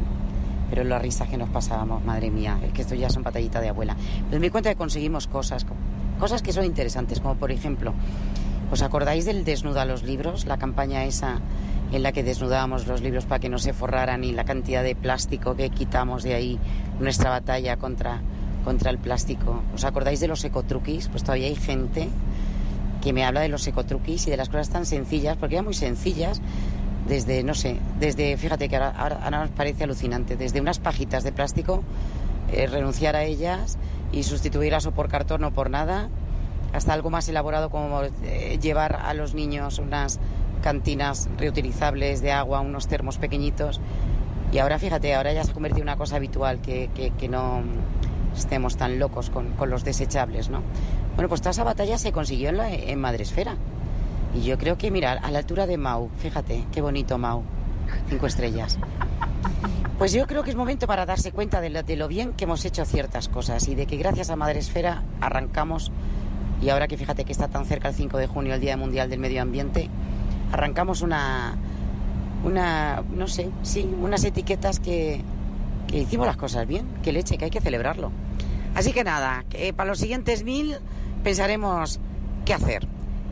[0.70, 3.68] pero las risas que nos pasábamos, madre mía, es que esto ya son patallita de
[3.68, 3.96] abuela.
[4.28, 5.74] Pero me di cuenta que conseguimos cosas, co-
[6.18, 7.92] cosas que son interesantes, como por ejemplo,
[8.70, 10.46] ¿os acordáis del desnuda los libros?
[10.46, 11.40] La campaña esa
[11.92, 14.94] en la que desnudábamos los libros para que no se forraran y la cantidad de
[14.94, 16.58] plástico que quitamos de ahí,
[17.00, 18.20] nuestra batalla contra,
[18.64, 19.62] contra el plástico.
[19.74, 21.08] ¿Os acordáis de los ecotruquis?
[21.08, 22.08] Pues todavía hay gente
[23.02, 25.74] que me habla de los ecotruquis y de las cosas tan sencillas, porque eran muy
[25.74, 26.40] sencillas,
[27.10, 31.82] desde, no sé, desde, fíjate que ahora, nos parece alucinante, desde unas pajitas de plástico,
[32.52, 33.76] eh, renunciar a ellas
[34.12, 36.08] y sustituirlas o por cartón o por nada,
[36.72, 40.18] hasta algo más elaborado como eh, llevar a los niños unas
[40.62, 43.80] cantinas reutilizables de agua, unos termos pequeñitos.
[44.52, 47.28] Y ahora fíjate, ahora ya se ha convertido en una cosa habitual que, que- que
[47.28, 47.62] no
[48.36, 50.62] estemos tan locos con, con los desechables, ¿no?
[51.16, 53.56] Bueno, pues toda esa batalla se consiguió en, la, en Madresfera.
[54.34, 57.42] Y yo creo que, mira, a la altura de Mau, fíjate, qué bonito Mau,
[58.08, 58.78] cinco estrellas.
[59.98, 62.84] Pues yo creo que es momento para darse cuenta de lo, bien que hemos hecho
[62.84, 65.92] ciertas cosas y de que gracias a Madresfera arrancamos,
[66.62, 69.10] y ahora que fíjate que está tan cerca el 5 de junio, el Día Mundial
[69.10, 69.90] del Medio Ambiente,
[70.52, 71.56] arrancamos una,
[72.44, 75.22] una no sé, sí, unas etiquetas que,
[75.86, 78.10] que hicimos las cosas bien, que leche, que hay que celebrarlo.
[78.74, 79.44] Así que nada,
[79.76, 80.76] para los siguientes mil
[81.22, 82.00] pensaremos
[82.44, 82.86] qué hacer.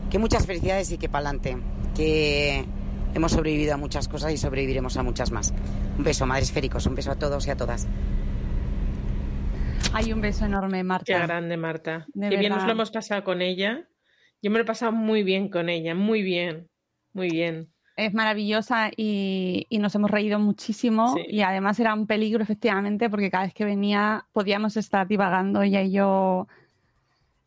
[0.09, 1.57] Que muchas felicidades y que pa'lante.
[1.95, 2.65] Que
[3.13, 5.53] hemos sobrevivido a muchas cosas y sobreviviremos a muchas más.
[5.97, 7.87] Un beso, madres féricos, un beso a todos y a todas.
[9.93, 11.05] Hay un beso enorme, Marta.
[11.05, 12.05] Qué grande, Marta.
[12.13, 13.87] De Qué bien nos lo hemos pasado con ella.
[14.41, 16.69] Yo me lo he pasado muy bien con ella, muy bien,
[17.13, 17.69] muy bien.
[17.97, 21.23] Es maravillosa y, y nos hemos reído muchísimo Sí.
[21.27, 25.81] y además era un peligro efectivamente porque cada vez que venía podíamos estar divagando ella
[25.81, 26.47] y yo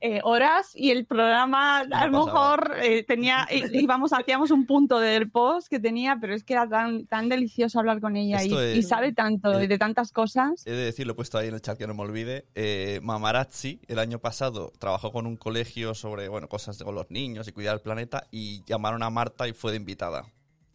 [0.05, 4.99] eh, horas y el programa a lo mejor eh, tenía i- íbamos hacíamos un punto
[4.99, 8.83] del post que tenía pero es que era tan tan delicioso hablar con ella y,
[8.83, 11.61] sabe tanto eh, de tantas cosas He de decir, lo he puesto ahí en el
[11.63, 12.47] chat que no me olvide.
[12.55, 17.47] eh, Mamarazzi, el año pasado, trabajó con un colegio sobre bueno, cosas con los niños
[17.49, 20.23] y cuidar el planeta y llamaron a Marta y fue de invitada.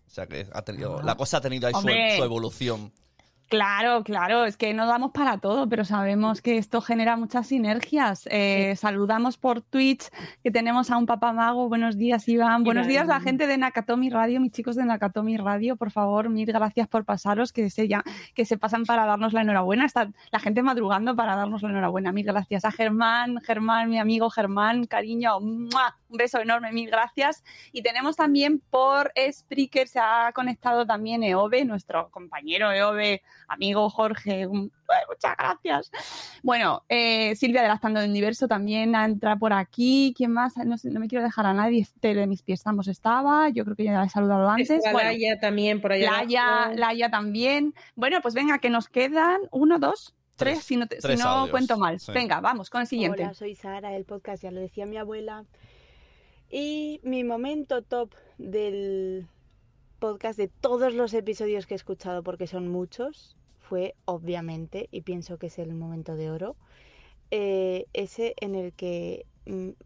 [0.05, 1.81] O sea que ha tenido, la cosa ha tenido ahí su,
[2.15, 2.93] su evolución.
[3.49, 8.27] Claro, claro, es que no damos para todo, pero sabemos que esto genera muchas sinergias.
[8.29, 10.09] Eh, Saludamos por Twitch
[10.43, 11.69] que tenemos a un papá mago.
[11.69, 12.65] Buenos días, Iván.
[12.65, 16.45] Buenos días, la gente de Nakatomi Radio, mis chicos de Nakatomi Radio, por favor, mil
[16.45, 18.03] gracias por pasaros, que se, ya,
[18.35, 19.85] que se pasan para darnos la enhorabuena.
[19.85, 22.11] Está la gente madrugando para darnos la enhorabuena.
[22.11, 25.95] Mil gracias a Germán, Germán, mi amigo Germán, cariño, ¡mua!
[26.09, 27.43] Un beso enorme, mil gracias.
[27.71, 34.47] Y tenemos también por Spreaker, se ha conectado también Eove, nuestro compañero Eove, amigo Jorge.
[34.47, 35.91] un- ¡Ay, muchas gracias.
[36.43, 40.13] Bueno, eh, Silvia de Lactando del Universo también entra por aquí.
[40.15, 40.55] ¿Quién más?
[40.57, 41.81] No, sé, no me quiero dejar a nadie.
[41.81, 43.49] Este de mis pies ambos estaba.
[43.49, 44.69] Yo creo que ya la he saludado antes.
[44.69, 46.11] Está Bueno, Laia también por allá.
[46.11, 46.71] Laia.
[46.73, 47.73] Laia también.
[47.95, 51.27] Bueno, pues venga, que nos quedan uno, dos, Tres, si no, te- si tres no
[51.29, 51.99] audios, cuento mal.
[51.99, 52.11] sí.
[52.13, 53.23] Venga, vamos con el siguiente.
[53.23, 55.43] Hola, soy Sara del podcast, ya lo decía mi abuela.
[56.49, 59.27] Y mi momento top del
[59.99, 65.37] podcast, de todos los episodios que he escuchado, porque son muchos, fue obviamente, y pienso
[65.37, 66.55] que es el momento de oro,
[67.31, 69.25] eh, ese en el que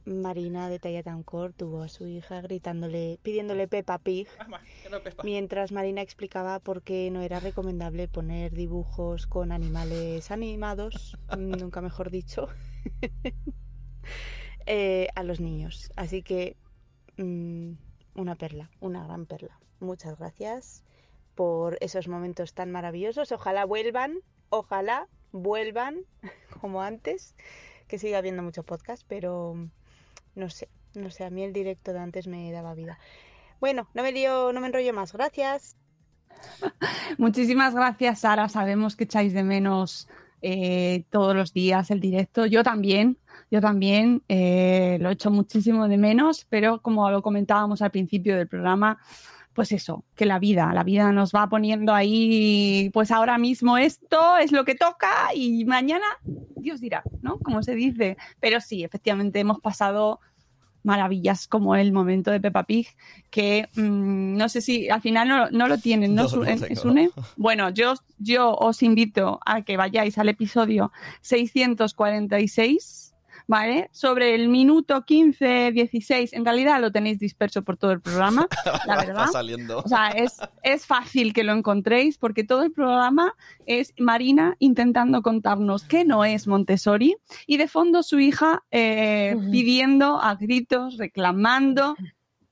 [0.05, 4.27] Marina de Tallatancourt tuvo a su hija gritándole, pidiéndole Peppa Pig,
[5.23, 12.09] mientras Marina explicaba por qué no era recomendable poner dibujos con animales animados, nunca mejor
[12.11, 12.47] dicho,
[14.65, 15.91] eh, a los niños.
[15.95, 16.57] Así que
[17.17, 17.73] mm,
[18.15, 19.59] una perla, una gran perla.
[19.79, 20.83] Muchas gracias
[21.35, 23.31] por esos momentos tan maravillosos.
[23.31, 26.05] Ojalá vuelvan, ojalá vuelvan
[26.61, 27.35] como antes,
[27.87, 29.55] que siga habiendo mucho podcast, pero
[30.35, 32.99] no sé, no sé, a mí el directo de antes me daba vida.
[33.59, 35.13] Bueno, no me lío, no me enrollo más.
[35.13, 35.77] Gracias.
[37.17, 38.49] Muchísimas gracias, Sara.
[38.49, 40.07] Sabemos que echáis de menos
[40.41, 42.45] eh, todos los días el directo.
[42.45, 43.17] Yo también,
[43.51, 48.47] yo también eh, lo echo muchísimo de menos, pero como lo comentábamos al principio del
[48.47, 48.97] programa,
[49.53, 54.37] pues eso, que la vida, la vida nos va poniendo ahí, pues ahora mismo esto
[54.37, 56.05] es lo que toca y mañana
[56.55, 57.37] Dios dirá, ¿no?
[57.39, 58.17] Como se dice.
[58.39, 60.21] Pero sí, efectivamente hemos pasado
[60.83, 62.87] maravillas como el momento de Peppa Pig,
[63.29, 66.23] que mm, no sé si al final no, no lo tienen, ¿no?
[66.23, 67.09] No, tengo, Sune?
[67.35, 70.91] Bueno, yo, yo os invito a que vayáis al episodio
[71.21, 73.10] 646,
[73.51, 73.89] ¿vale?
[73.91, 78.47] Sobre el minuto 15, 16, en realidad lo tenéis disperso por todo el programa,
[78.87, 79.27] la Va verdad.
[79.29, 79.79] saliendo.
[79.79, 83.35] O sea, es, es fácil que lo encontréis porque todo el programa
[83.65, 90.21] es Marina intentando contarnos que no es Montessori y de fondo su hija eh, pidiendo
[90.21, 91.97] a gritos, reclamando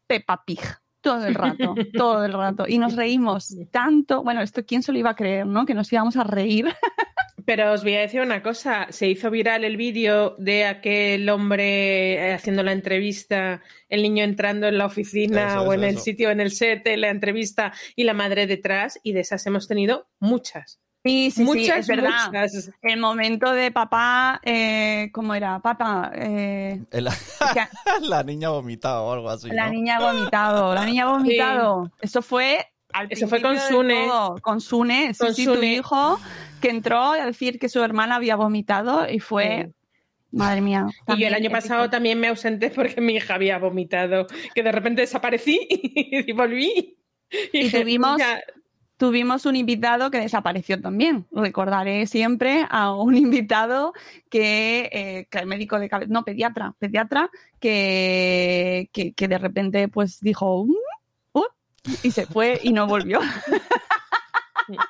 [0.05, 0.59] Peppa Pig.
[1.01, 2.65] Todo el rato, todo el rato.
[2.67, 4.23] Y nos reímos tanto.
[4.23, 5.65] Bueno, esto quién se lo iba a creer, ¿no?
[5.65, 6.67] Que nos íbamos a reír.
[7.45, 12.13] Pero os voy a decir una cosa, se hizo viral el vídeo de aquel hombre
[12.13, 15.95] eh, haciendo la entrevista, el niño entrando en la oficina Eso, o en eso, el
[15.95, 16.03] eso.
[16.03, 19.67] sitio, en el set de la entrevista y la madre detrás, y de esas hemos
[19.67, 20.79] tenido muchas.
[21.05, 22.25] Sí, sí, muchas, sí, es verdad.
[22.27, 22.71] muchas.
[22.81, 25.59] El momento de papá, eh, ¿cómo era?
[25.59, 27.07] Papá, eh, El-
[28.09, 29.49] la niña vomitado o algo así.
[29.49, 29.71] La ¿no?
[29.71, 31.91] niña ha vomitado, la niña ha vomitado.
[32.01, 34.07] Eso fue al Eso fue con Sune.
[34.07, 35.73] todo, Con Sune, sí, Con sí, tu Sune.
[35.75, 36.19] hijo,
[36.59, 39.71] que entró a decir que su hermana había vomitado y fue,
[40.31, 40.85] madre mía.
[41.07, 41.61] Y yo el año épico.
[41.61, 46.97] pasado también me ausenté porque mi hija había vomitado, que de repente desaparecí y volví.
[47.53, 48.19] Y dije, tuvimos.
[48.99, 51.25] Tuvimos un invitado que desapareció también.
[51.31, 53.93] Recordaré siempre a un invitado
[54.29, 60.19] que, eh, que el médico de cabeza, no, pediatra, pediatra, que, que, de repente pues
[60.19, 60.73] dijo, "Mm,
[61.33, 61.45] uh",
[62.03, 63.21] y se fue y no volvió.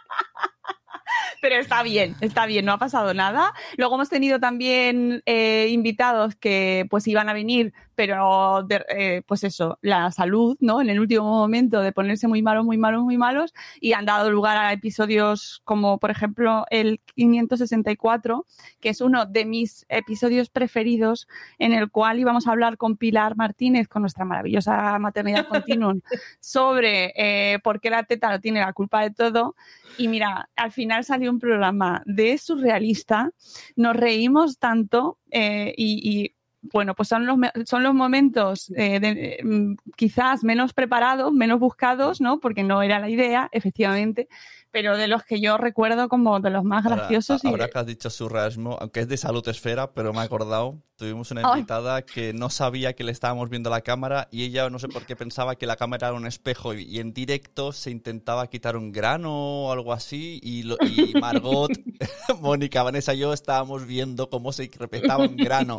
[1.42, 3.54] Pero está bien, está bien, no ha pasado nada.
[3.78, 9.44] Luego hemos tenido también eh, invitados que pues iban a venir, pero de- eh, pues
[9.44, 10.80] eso, la salud, ¿no?
[10.80, 14.32] En el último momento de ponerse muy malos, muy malos, muy malos, y han dado
[14.32, 18.46] lugar a episodios como por ejemplo el 564,
[18.80, 21.28] que es uno de mis episodios preferidos,
[21.58, 26.00] en el cual íbamos a hablar con Pilar Martínez, con nuestra maravillosa maternidad continuum,
[26.40, 29.58] sobre eh, por qué la teta no tiene la culpa de todo.
[29.98, 33.32] Y mira, al final salió un programa de surrealista,
[33.76, 39.40] nos reímos tanto eh, y, y, bueno, pues son los, son los momentos eh, de-
[39.44, 42.40] mm, quizás menos preparados, menos buscados, ¿no?
[42.40, 44.28] Porque no era la idea, efectivamente,
[44.72, 47.44] pero de los que yo recuerdo como de los más Ahora- graciosos.
[47.44, 50.24] y Ahora de- que has dicho surrealismo, aunque es de salud esfera, pero me he
[50.24, 51.60] acordado, tuvimos una Ay.
[51.62, 55.06] invitada que no sabía que le estábamos viendo la cámara y ella no sé por
[55.06, 58.76] qué pensaba que la cámara era un espejo y, y en directo se intentaba quitar
[58.76, 59.32] un grano
[59.66, 61.72] o algo así y, lo- y Margot,
[62.42, 65.78] Mónica, Vanessa y yo estábamos viendo cómo se repetaba un grano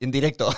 [0.00, 0.50] en directo.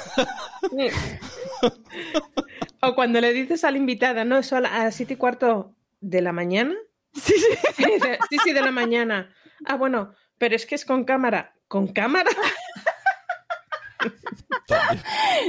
[2.82, 5.16] O cuando le dices a la invitada, no, eso a la- a las siete y
[5.16, 6.74] cuarto de la mañana.
[7.12, 7.34] Sí,
[7.76, 8.38] sí.
[8.45, 9.34] sí, de la mañana.
[9.66, 11.55] Ah, bueno, pero es que es con cámara.
[11.68, 12.30] ¿Con cámara?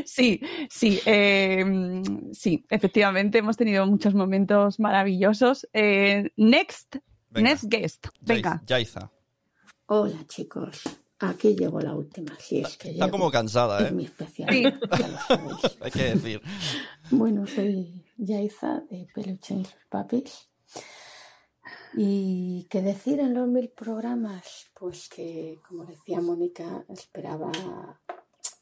[0.06, 5.68] Sí, sí, eh, mm, sí, efectivamente hemos tenido muchos momentos maravillosos.
[5.74, 6.96] Eh, next,
[7.30, 8.62] next guest, venga.
[8.66, 9.12] Yaiza.
[9.86, 10.84] Hola chicos,
[11.22, 13.18] aquí llegó la última, si es que Está llego.
[13.18, 13.92] como cansada, Es ¿eh?
[13.94, 14.64] mi especial, Sí.
[14.64, 15.78] ya lo sabéis.
[15.82, 16.42] Hay que decir.
[17.12, 20.48] Bueno, soy Yaiza de Peluche y los Papis.
[21.94, 27.52] Y qué decir en los mil programas, pues que, como decía Mónica, esperaba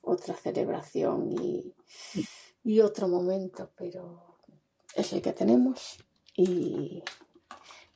[0.02, 1.76] otra celebración y,
[2.64, 4.38] y otro momento, pero
[4.96, 5.98] es el que tenemos.
[6.36, 7.04] Y,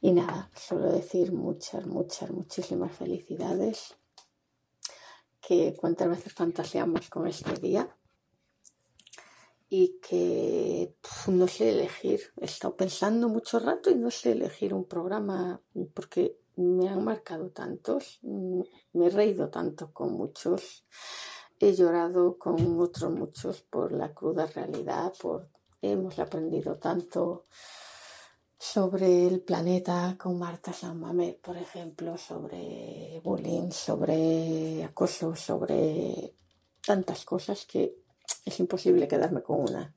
[0.02, 3.96] y nada, solo decir muchas, muchas, muchísimas felicidades.
[5.46, 7.94] Que cuántas veces fantaseamos con este día
[9.70, 10.96] y que
[11.28, 12.22] no sé elegir.
[12.40, 15.60] He estado pensando mucho rato y no sé elegir un programa
[15.96, 20.86] porque me han marcado tantos, me he reído tanto con muchos,
[21.60, 25.50] he llorado con otros muchos por la cruda realidad, por
[25.82, 27.44] hemos aprendido tanto
[28.58, 36.34] sobre el planeta con Marta San Mamet, por ejemplo, sobre bullying, sobre acoso, sobre
[36.86, 38.04] tantas cosas que
[38.46, 39.96] es imposible quedarme con una.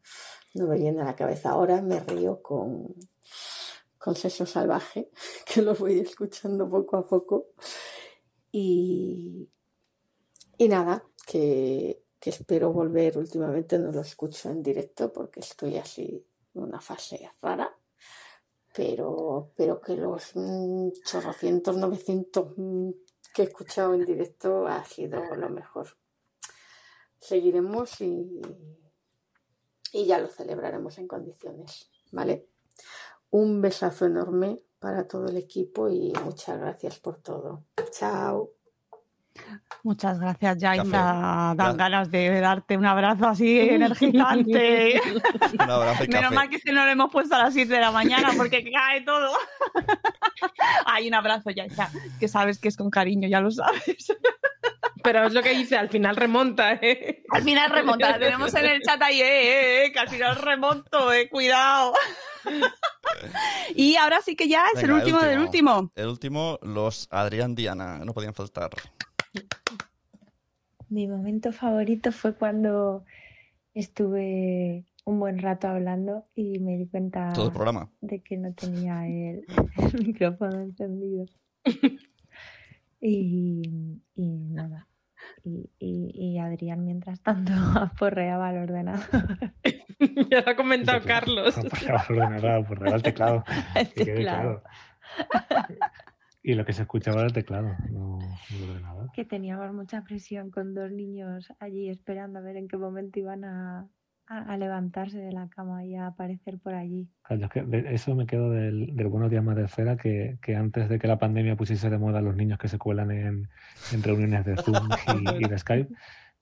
[0.54, 1.50] No me llena la cabeza.
[1.50, 2.94] Ahora me río con,
[3.98, 5.10] con Sexo Salvaje,
[5.46, 7.48] que lo voy escuchando poco a poco.
[8.52, 9.48] Y,
[10.56, 13.18] y nada, que, que espero volver.
[13.18, 17.76] Últimamente no lo escucho en directo porque estoy así en una fase rara.
[18.76, 22.90] Pero, pero que los mm, chorrocientos, 900 mm,
[23.34, 25.88] que he escuchado en directo ha sido lo mejor.
[27.18, 28.42] Seguiremos y,
[29.92, 32.48] y ya lo celebraremos en condiciones, ¿vale?
[33.30, 37.64] Un besazo enorme para todo el equipo y muchas gracias por todo.
[37.90, 38.55] Chao.
[39.82, 40.58] Muchas gracias.
[40.60, 40.90] Café.
[40.90, 45.00] Dan ganas de darte un abrazo así energizante.
[45.54, 46.34] Un abrazo y Menos café.
[46.34, 49.02] mal que se no lo hemos puesto a las 7 de la mañana porque cae
[49.02, 49.32] todo.
[50.86, 54.12] Hay un abrazo, Jaisa, que sabes que es con cariño, ya lo sabes.
[55.02, 57.22] Pero es lo que dice, al final remonta, ¿eh?
[57.30, 60.34] Al final remonta, la tenemos en el chat ahí, eh, eh, eh, que al final
[60.34, 61.94] remonto, eh, cuidado.
[63.76, 65.92] y ahora sí que ya es el último del último.
[65.94, 68.70] El último, los Adrián Diana, no podían faltar.
[70.88, 73.04] Mi momento favorito fue cuando
[73.74, 77.90] estuve un buen rato hablando y me di cuenta Todo el programa.
[78.00, 79.44] de que no tenía el,
[79.76, 81.26] el micrófono encendido.
[83.00, 84.86] Y, y nada.
[85.44, 89.04] Y, y- y Adrián, mientras tanto, aporreaba al ordenador.
[90.30, 91.56] ya lo ha comentado Carlos.
[91.58, 93.44] Aporreaba el ordenador, aporreaba el teclado.
[93.74, 94.62] El que quede teclado.
[96.48, 98.18] Y lo que se escuchaba era el teclado, no
[98.50, 99.10] el ordenador.
[99.12, 103.44] Que teníamos mucha presión con dos niños allí esperando a ver en qué momento iban
[103.44, 103.88] a,
[104.28, 107.08] a- a levantarse de la cama y a aparecer por allí.
[107.24, 110.38] Claro, yo es que de- eso me quedo del, del Buenos Días Madre Esfera, que,
[110.40, 113.48] que antes de que la pandemia pusiese de moda los niños que se cuelan en,
[113.92, 114.76] en reuniones de Zoom
[115.20, 115.92] y, y de Skype,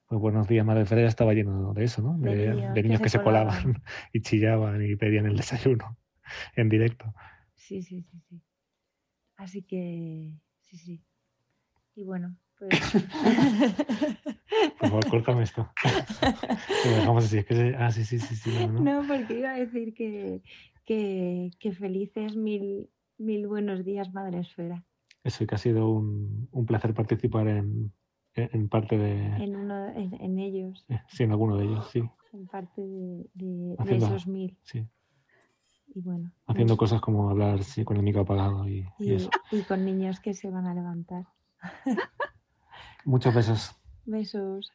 [0.07, 2.19] pues Buenos Días Madre Esfera ya estaba lleno de eso, ¿no?
[2.19, 3.57] De De, niños de que se que se colaban.
[3.63, 3.83] colaban
[4.13, 5.97] y chillaban y pedían el desayuno
[6.57, 7.07] en directo.
[7.55, 8.43] Sí, sí, sí, sí.
[9.37, 10.31] Así que,
[10.61, 11.03] sí, sí.
[11.97, 12.73] Y bueno, pues...
[14.79, 15.69] Por favor, córtame esto.
[16.85, 17.39] Lo dejamos así.
[17.39, 18.81] Es que se- ah, sí, sí, sí, sí, no, no.
[19.03, 20.43] No, porque iba a decir que,
[20.85, 24.85] que, que felices mil, mil buenos días, Madre Esfera.
[25.23, 27.93] Eso, y que ha sido un, un placer participar en,
[28.35, 32.03] en, parte de, En, uno, en, en ellos, sí, en alguno de ellos, sí.
[32.33, 34.59] en parte de, de- esos mil.
[34.63, 34.87] sí.
[35.95, 39.31] Y bueno, Haciendo cosas como hablar sí, con el micro apagado y, y y, eso.
[39.53, 41.25] y con niños que se van a levantar.
[43.05, 43.71] Muchos besos.
[44.05, 44.73] Besos.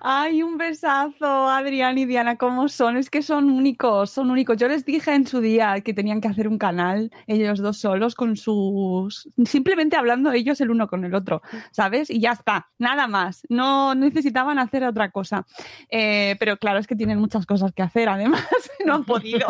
[0.00, 2.96] Ay, un besazo, Adrián y Diana, ¿cómo son?
[2.96, 4.56] Es que son únicos, son únicos.
[4.56, 8.14] Yo les dije en su día que tenían que hacer un canal, ellos dos solos,
[8.14, 9.28] con sus...
[9.44, 12.10] simplemente hablando ellos el uno con el otro, ¿sabes?
[12.10, 13.42] Y ya está, nada más.
[13.48, 15.46] No necesitaban hacer otra cosa.
[15.90, 18.44] Eh, pero claro, es que tienen muchas cosas que hacer, además,
[18.84, 19.46] no han podido.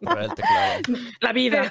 [1.20, 1.70] La vida.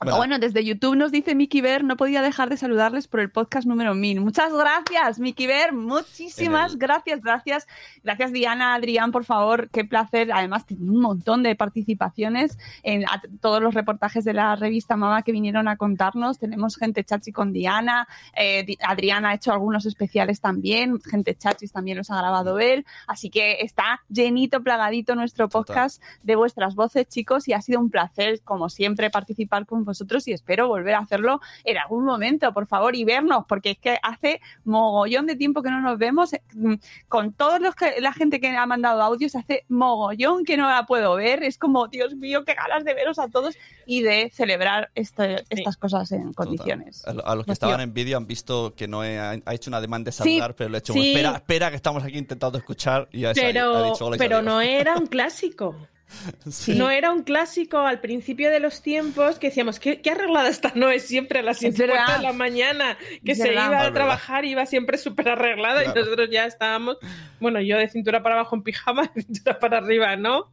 [0.00, 0.38] Bueno.
[0.38, 3.94] desde YouTube nos dice Miki Ver, no podía dejar de saludarles por el podcast número
[3.94, 4.20] 1000.
[4.20, 7.66] Muchas gracias, Miki Ver, muchísimas gracias, gracias.
[8.04, 10.30] Gracias, Diana, Adrián, por favor, qué placer.
[10.32, 15.22] Además, tiene un montón de participaciones en a- todos los reportajes de la revista Mama
[15.22, 16.38] que vinieron a contarnos.
[16.38, 21.72] Tenemos gente chachi con Diana, eh, Di- Adrián ha hecho algunos especiales también, gente chachis
[21.72, 22.86] también los ha grabado él.
[23.06, 27.90] Así que está llenito, plagadito nuestro podcast de vuestras voces, chicos, y ha sido un
[27.90, 32.66] placer, como siempre, participar con vosotros y espero volver a hacerlo en algún momento, por
[32.68, 36.32] favor, y vernos, porque es que hace mogollón de tiempo que no nos vemos.
[36.32, 36.74] eh, mm,
[37.08, 40.86] Con todos los que la gente que ha mandado audios, hace mogollón que no la
[40.86, 41.42] puedo ver.
[41.42, 45.76] Es como, Dios mío, qué ganas de veros a todos y de celebrar este- estas
[45.76, 47.06] cosas en condiciones.
[47.06, 47.66] A, lo- a los que Hostia.
[47.66, 50.70] estaban en vídeo han visto que no he, ha hecho una demanda de saludar, pero
[50.70, 51.10] le he hecho sí.
[51.12, 54.42] espera, espera, que estamos aquí intentando escuchar y ya se ha- Pero, dicho hola pero
[54.42, 55.74] no era un clásico.
[56.50, 56.74] Sí.
[56.76, 60.72] No era un clásico al principio de los tiempos que decíamos, ¿qué, qué arreglada está
[60.74, 62.16] Noé siempre a las 7 verdad.
[62.18, 62.96] de la mañana?
[63.24, 63.66] Que Es se verdad.
[63.66, 63.94] iba Es a verdad.
[63.94, 66.00] trabajar y iba siempre súper arreglada Claro.
[66.00, 66.96] y nosotros ya estábamos,
[67.40, 70.50] bueno, yo de cintura para abajo en pijama, de cintura para arriba, ¿no?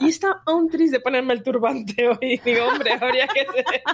[0.00, 2.40] Y está aún triste de ponerme el turbante hoy.
[2.44, 3.64] Digo, hombre, habría que ser.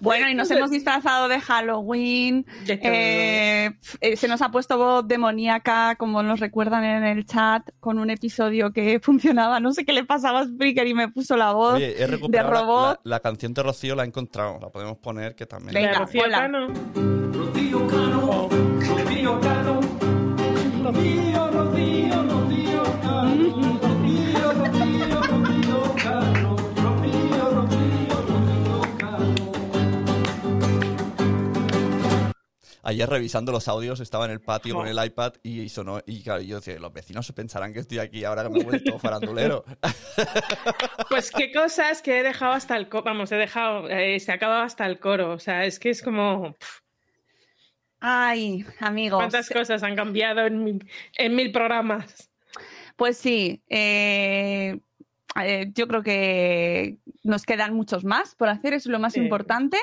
[0.00, 2.46] Bueno, y nos hemos disfrazado de Halloween.
[2.64, 3.70] De eh,
[4.00, 8.08] eh, se nos ha puesto voz demoníaca, como nos recuerdan en el chat, con un
[8.10, 9.60] episodio que funcionaba.
[9.60, 12.18] No sé qué le pasaba a Spreaker y me puso la voz Oye, he de
[12.30, 13.00] la- robot.
[13.04, 14.58] La, la canción de Rocío, la he encontrado.
[14.60, 15.74] La podemos poner que también.
[15.74, 16.22] Venga, Rocío.
[16.30, 16.66] Cano.
[17.32, 19.69] Rocío Cano, Rocío Cano,
[32.90, 36.00] Ayer revisando los audios, estaba en el patio con el iPad y sonó.
[36.06, 38.64] Y claro, yo decía, los vecinos se pensarán que estoy aquí ahora que me he
[38.64, 39.64] vuelto farandulero.
[41.08, 43.04] Pues qué cosas que he dejado hasta el coro.
[43.04, 43.88] Vamos, he dejado.
[43.88, 45.32] eh, se acaba hasta el coro.
[45.32, 46.56] O sea, es que es como.
[48.00, 49.18] Ay, amigos.
[49.18, 52.30] ¿Cuántas cosas han cambiado en, mil- en mil programas?
[52.96, 54.78] Pues sí, eh,
[55.42, 59.20] eh, yo creo que nos quedan muchos más por hacer, eso es lo más Sí.
[59.20, 59.76] importante,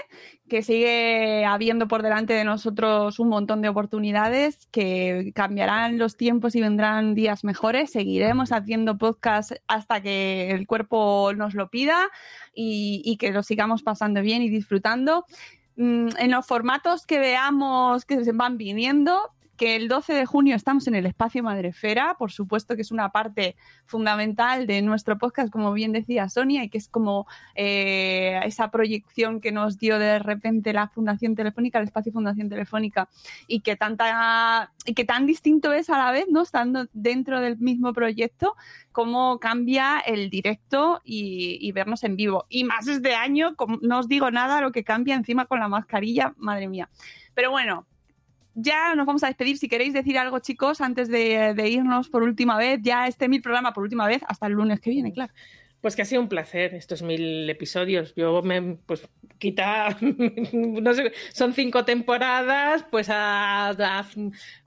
[0.50, 6.56] que sigue habiendo por delante de nosotros un montón de oportunidades, que cambiarán los tiempos
[6.56, 12.08] y vendrán días mejores, seguiremos haciendo podcast hasta que el cuerpo nos lo pida
[12.56, 15.26] y, y que lo sigamos pasando bien y disfrutando.
[15.76, 20.56] Mm, En los formatos que veamos que se van viniendo, que el 12 de junio
[20.56, 23.56] estamos en el espacio Madrefera, por supuesto que es una parte
[23.86, 29.42] fundamental de nuestro podcast, como bien decía Sonia, y que es como eh, esa proyección
[29.42, 33.10] que nos dio de repente la Fundación Telefónica, el espacio Fundación Telefónica,
[33.48, 36.44] y que tanta y que tan distinto es a la vez, ¿no?
[36.44, 38.56] Estando dentro del mismo proyecto,
[38.92, 42.46] cómo cambia el directo y, y vernos en vivo.
[42.48, 46.34] Y más este año, no os digo nada, lo que cambia encima con la mascarilla,
[46.38, 46.90] madre mía.
[47.34, 47.86] Pero bueno,
[48.58, 49.58] ya nos vamos a despedir.
[49.58, 53.72] Si queréis decir algo, chicos, antes de, irnos por última vez, ya este mil programa
[53.74, 55.32] por última vez, hasta el lunes que viene, claro.
[55.80, 58.16] Pues que ha sido un placer estos mil episodios.
[58.16, 59.96] Yo me, pues, quita,
[60.52, 64.06] no sé, son cinco temporadas, pues a, a,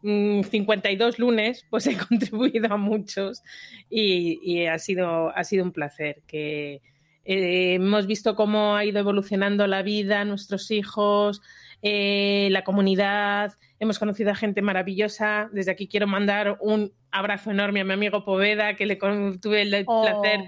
[0.02, 3.42] mm, 52 lunes, pues he contribuido a muchos
[3.90, 6.22] y, y ha, sido, ha sido un placer.
[6.28, 6.80] Que
[7.24, 11.42] eh, hemos visto cómo ha ido evolucionando la vida, nuestros hijos,
[11.82, 13.52] eh, la comunidad.
[13.78, 15.48] Hemos conocido a gente maravillosa.
[15.52, 19.62] Desde aquí quiero mandar un abrazo enorme a mi amigo Poveda, que le con- tuve
[19.62, 20.02] el Oh.
[20.02, 20.40] placer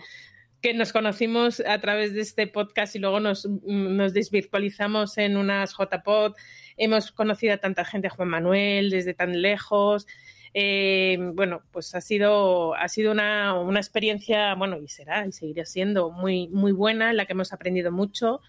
[0.60, 5.72] que nos conocimos a través de este podcast y luego nos, nos desvirtualizamos en unas
[5.76, 6.34] JPod.
[6.76, 10.06] Hemos conocido a tanta gente, a Juan Manuel, desde tan lejos.
[10.54, 15.64] Eh, bueno, pues ha sido, ha sido una, una experiencia, bueno, y será, y seguirá
[15.64, 18.40] siendo muy, muy buena, en la que hemos aprendido mucho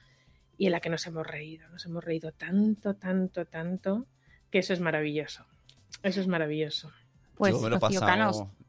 [0.63, 1.67] y en la que nos hemos reído.
[1.67, 4.07] Nos hemos reído tanto, tanto, tanto,
[4.49, 5.45] que eso es maravilloso.
[6.03, 6.89] Eso es maravilloso.
[7.35, 7.79] Pues, Yo me lo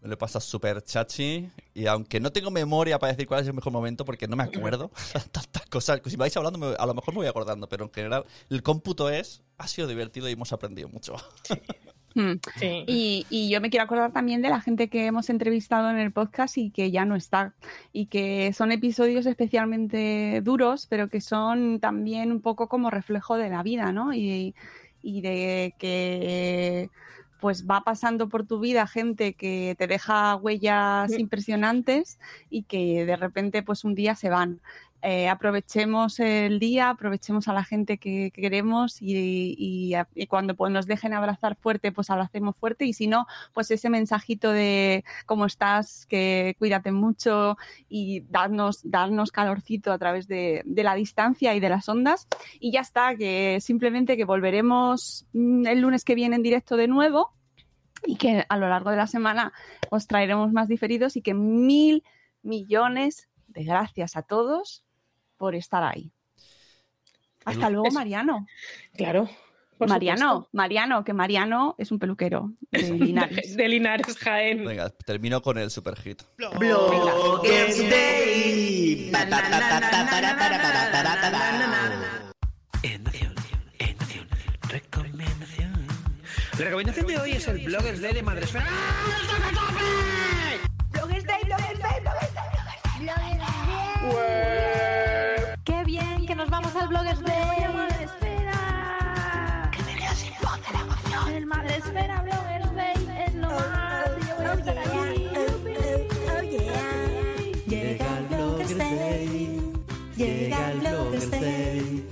[0.01, 3.47] me lo he pasado súper chachi y aunque no tengo memoria para decir cuál es
[3.47, 4.91] el mejor momento porque no me acuerdo,
[5.31, 8.25] tantas cosas, si vais hablando me- a lo mejor me voy acordando, pero en general
[8.51, 11.15] el cómputo es, ha sido divertido y hemos aprendido mucho.
[12.15, 12.35] Hmm.
[12.87, 16.13] Y, y yo me quiero acordar también de la gente que hemos entrevistado en el
[16.13, 17.55] podcast y que ya no está.
[17.93, 23.51] Y que son episodios especialmente duros, pero que son también un poco como reflejo de
[23.51, 24.15] la vida, ¿no?
[24.15, 24.55] Y,
[25.03, 26.91] y de que
[27.41, 33.17] pues va pasando por tu vida gente que te deja huellas impresionantes y que de
[33.17, 34.63] repente pues un día se van.
[35.07, 39.95] Eh, aprovechemos el día, aprovechemos a la gente que, que queremos y
[40.31, 42.87] cuando pues, nos dejen abrazar fuerte, pues abracemos fuerte.
[42.87, 49.31] Y si no, pues ese mensajito de cómo estás, que cuídate mucho y darnos, darnos
[49.31, 52.27] calorcito a través de, de la distancia y de las ondas.
[52.59, 56.89] Y ya está, que simplemente que volveremos mm, el lunes que viene en directo de
[56.89, 57.35] nuevo
[58.07, 59.53] y que a lo largo de la semana
[59.91, 62.05] os traeremos más diferidos y que mil
[62.43, 64.84] millones de gracias a todos
[65.45, 66.11] por estar ahí.
[67.45, 68.47] Hasta luego, Mariano.
[68.97, 69.29] Claro.
[69.77, 70.49] por Mariano, supuesto.
[70.53, 73.55] Mariano, que Mariano es un peluquero de Linares.
[73.55, 74.65] De Linares, Jaén.
[74.65, 76.23] Venga, termino con el super hit.
[76.39, 79.13] Bloggers Day.
[86.59, 88.67] La recomendación de hoy es el Bloggers Day de Madresfera.
[89.05, 90.14] Bloggers
[101.87, 104.05] El Madresfera Bloggers Day es lo más.
[104.19, 105.29] y yo voy a estar allí.
[107.67, 109.73] Llega el Bloggers Day.
[110.17, 112.09] Llega el Bloggers Day.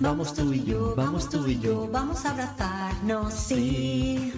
[0.00, 1.88] Vamos tú y yo, vamos tú y yo.
[1.90, 4.32] Vamos a abrazarnos, sí.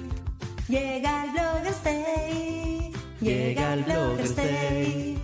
[0.68, 2.92] Llega el Bloggers Day.
[3.20, 5.18] Llega el Bloggers Day.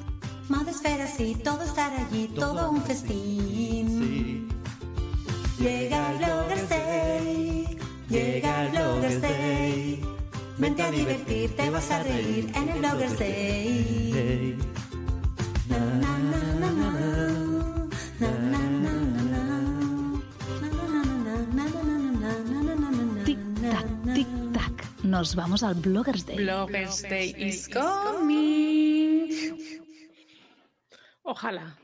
[0.48, 4.48] Madresfera sí, todo estar allí, todo un festín.
[5.58, 6.53] Llega el Bloggers
[9.24, 10.00] Day.
[10.58, 14.56] Vente a divertir, te vas a reír en el Bloggers Day.
[15.68, 16.90] Na, na, na, na, na.
[18.20, 19.50] Na, na, na, na, na.
[23.24, 24.74] Tic-tac, tic-tac.
[25.02, 26.36] Nos vamos al Bloggers Day.
[26.36, 29.28] Bloggers Day is coming.
[31.22, 31.83] Ojalá.